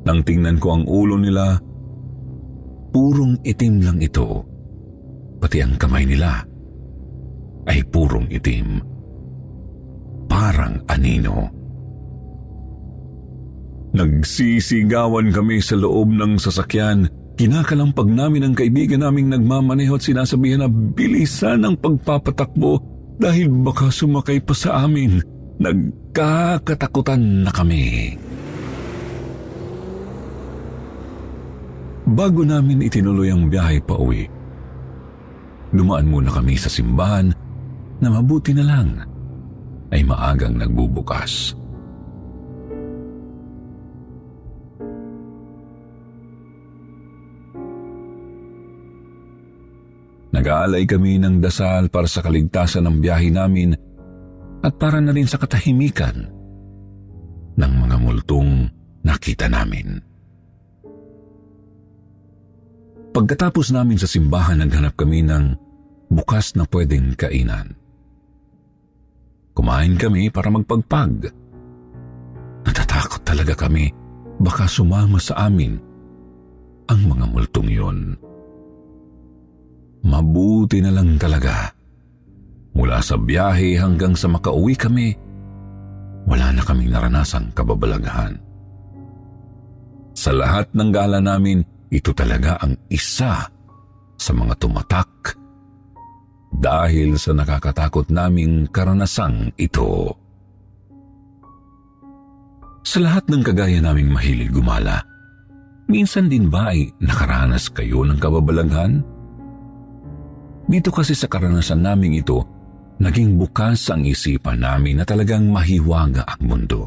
Nang 0.07 0.23
tingnan 0.23 0.63
ko 0.63 0.79
ang 0.79 0.87
ulo 0.87 1.19
nila, 1.19 1.59
purong 2.95 3.35
itim 3.43 3.83
lang 3.83 3.99
ito. 3.99 4.39
Pati 5.43 5.59
ang 5.59 5.75
kamay 5.75 6.07
nila 6.07 6.39
ay 7.67 7.83
purong 7.83 8.31
itim 8.31 8.79
parang 10.31 10.79
anino. 10.87 11.51
Nagsisigawan 13.91 15.35
kami 15.35 15.59
sa 15.59 15.75
loob 15.75 16.15
ng 16.15 16.39
sasakyan. 16.39 17.11
Kinakalampag 17.35 18.07
namin 18.07 18.47
ang 18.47 18.55
kaibigan 18.55 19.03
naming 19.03 19.27
nagmamaneho 19.27 19.99
at 19.99 20.07
sinasabihan 20.07 20.63
na 20.63 20.71
bilisan 20.71 21.67
ang 21.67 21.75
pagpapatakbo 21.75 22.79
dahil 23.19 23.51
baka 23.67 23.91
sumakay 23.91 24.39
pa 24.39 24.55
sa 24.55 24.87
amin. 24.87 25.40
Nagkakatakutan 25.61 27.45
na 27.45 27.51
kami. 27.53 28.17
Bago 32.09 32.41
namin 32.41 32.81
itinuloy 32.81 33.29
ang 33.29 33.45
biyahe 33.45 33.77
pa 33.85 33.93
uwi, 33.93 34.25
dumaan 35.69 36.09
muna 36.09 36.33
kami 36.33 36.57
sa 36.57 36.65
simbahan 36.65 37.29
na 38.01 38.07
mabuti 38.09 38.57
na 38.57 38.65
lang 38.65 39.05
ay 39.93 40.01
maagang 40.01 40.57
nagbubukas. 40.57 41.53
Nag-aalay 50.31 50.89
kami 50.89 51.21
ng 51.21 51.37
dasal 51.37 51.85
para 51.93 52.09
sa 52.09 52.25
kaligtasan 52.25 52.89
ng 52.89 52.97
biyahe 52.97 53.29
namin 53.29 53.77
at 54.61 54.73
para 54.77 55.01
na 55.01 55.13
rin 55.13 55.25
sa 55.25 55.41
katahimikan 55.41 56.29
ng 57.57 57.73
mga 57.77 57.97
multong 57.97 58.69
nakita 59.01 59.49
namin. 59.49 59.97
Pagkatapos 63.11 63.75
namin 63.75 63.99
sa 63.99 64.07
simbahan, 64.07 64.63
naghanap 64.63 64.95
kami 64.95 65.25
ng 65.27 65.45
bukas 66.07 66.55
na 66.55 66.63
pwedeng 66.69 67.11
kainan. 67.19 67.75
Kumain 69.51 69.99
kami 69.99 70.31
para 70.31 70.47
magpagpag. 70.47 71.27
Natatakot 72.63 73.21
talaga 73.27 73.67
kami 73.67 73.91
baka 74.39 74.63
sumama 74.65 75.19
sa 75.19 75.51
amin 75.51 75.75
ang 76.87 77.01
mga 77.03 77.25
multong 77.27 77.69
yon. 77.69 77.99
Mabuti 80.07 80.79
na 80.81 80.91
lang 80.95 81.19
talaga. 81.19 81.80
Mula 82.71 83.03
sa 83.03 83.19
biyahe 83.19 83.75
hanggang 83.75 84.15
sa 84.15 84.31
makauwi 84.31 84.75
kami, 84.79 85.13
wala 86.23 86.55
na 86.55 86.63
kaming 86.63 86.93
naranasang 86.93 87.51
kababalaghan. 87.51 88.39
Sa 90.15 90.31
lahat 90.31 90.71
ng 90.71 90.89
gala 90.91 91.19
namin, 91.19 91.63
ito 91.91 92.15
talaga 92.15 92.55
ang 92.63 92.79
isa 92.87 93.47
sa 94.15 94.31
mga 94.31 94.53
tumatak 94.61 95.35
dahil 96.61 97.17
sa 97.17 97.35
nakakatakot 97.35 98.07
naming 98.13 98.69
karanasang 98.69 99.49
ito. 99.57 100.13
Sa 102.85 102.97
lahat 103.01 103.27
ng 103.27 103.41
kagaya 103.43 103.79
naming 103.81 104.11
mahilig 104.13 104.51
gumala, 104.51 105.03
minsan 105.91 106.31
din 106.31 106.47
ba 106.47 106.71
ay 106.71 106.91
nakaranas 107.01 107.67
kayo 107.71 108.05
ng 108.07 108.19
kababalaghan? 108.19 109.03
Dito 110.71 110.89
kasi 110.93 111.17
sa 111.17 111.27
karanasan 111.27 111.83
naming 111.83 112.15
ito, 112.15 112.60
naging 113.01 113.41
bukas 113.41 113.89
ang 113.89 114.05
isipan 114.05 114.61
namin 114.61 115.01
na 115.01 115.05
talagang 115.09 115.49
mahiwaga 115.49 116.21
ang 116.21 116.41
mundo. 116.45 116.85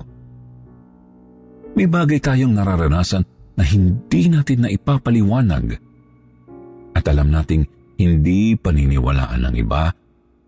May 1.75 1.91
bagay 1.91 2.23
tayong 2.23 2.55
nararanasan 2.55 3.27
na 3.59 3.67
hindi 3.67 4.31
natin 4.31 4.63
na 4.63 4.69
ipapaliwanag 4.71 5.75
at 6.95 7.05
alam 7.11 7.35
nating 7.35 7.67
hindi 7.99 8.55
paniniwalaan 8.55 9.51
ng 9.51 9.55
iba 9.59 9.91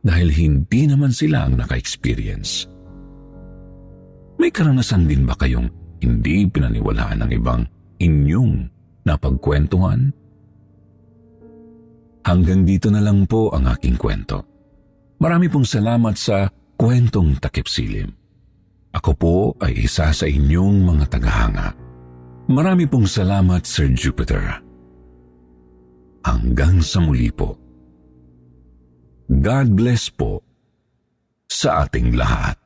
dahil 0.06 0.30
hindi 0.30 0.86
naman 0.86 1.10
sila 1.10 1.50
ang 1.50 1.58
naka-experience. 1.58 2.70
May 4.38 4.54
karanasan 4.54 5.10
din 5.10 5.26
ba 5.26 5.34
kayong 5.34 5.66
hindi 5.98 6.46
pinaniwalaan 6.46 7.26
ng 7.26 7.30
ibang 7.34 7.66
inyong 7.98 8.70
napagkwentuhan? 9.02 10.14
Hanggang 12.22 12.62
dito 12.62 12.86
na 12.90 13.02
lang 13.02 13.26
po 13.26 13.50
ang 13.50 13.66
aking 13.66 13.98
kwento. 13.98 14.55
Marami 15.16 15.48
pong 15.48 15.64
salamat 15.64 16.12
sa 16.20 16.52
kwentong 16.76 17.40
takip 17.40 17.64
silim. 17.64 18.12
Ako 18.92 19.10
po 19.16 19.36
ay 19.60 19.88
isa 19.88 20.12
sa 20.12 20.26
inyong 20.28 20.84
mga 20.84 21.04
tagahanga. 21.08 21.68
Marami 22.52 22.84
pong 22.86 23.08
salamat, 23.08 23.64
Sir 23.64 23.92
Jupiter. 23.92 24.60
Hanggang 26.24 26.80
sa 26.84 27.00
muli 27.00 27.32
po. 27.32 27.56
God 29.26 29.74
bless 29.74 30.12
po 30.12 30.44
sa 31.48 31.88
ating 31.88 32.14
lahat. 32.14 32.65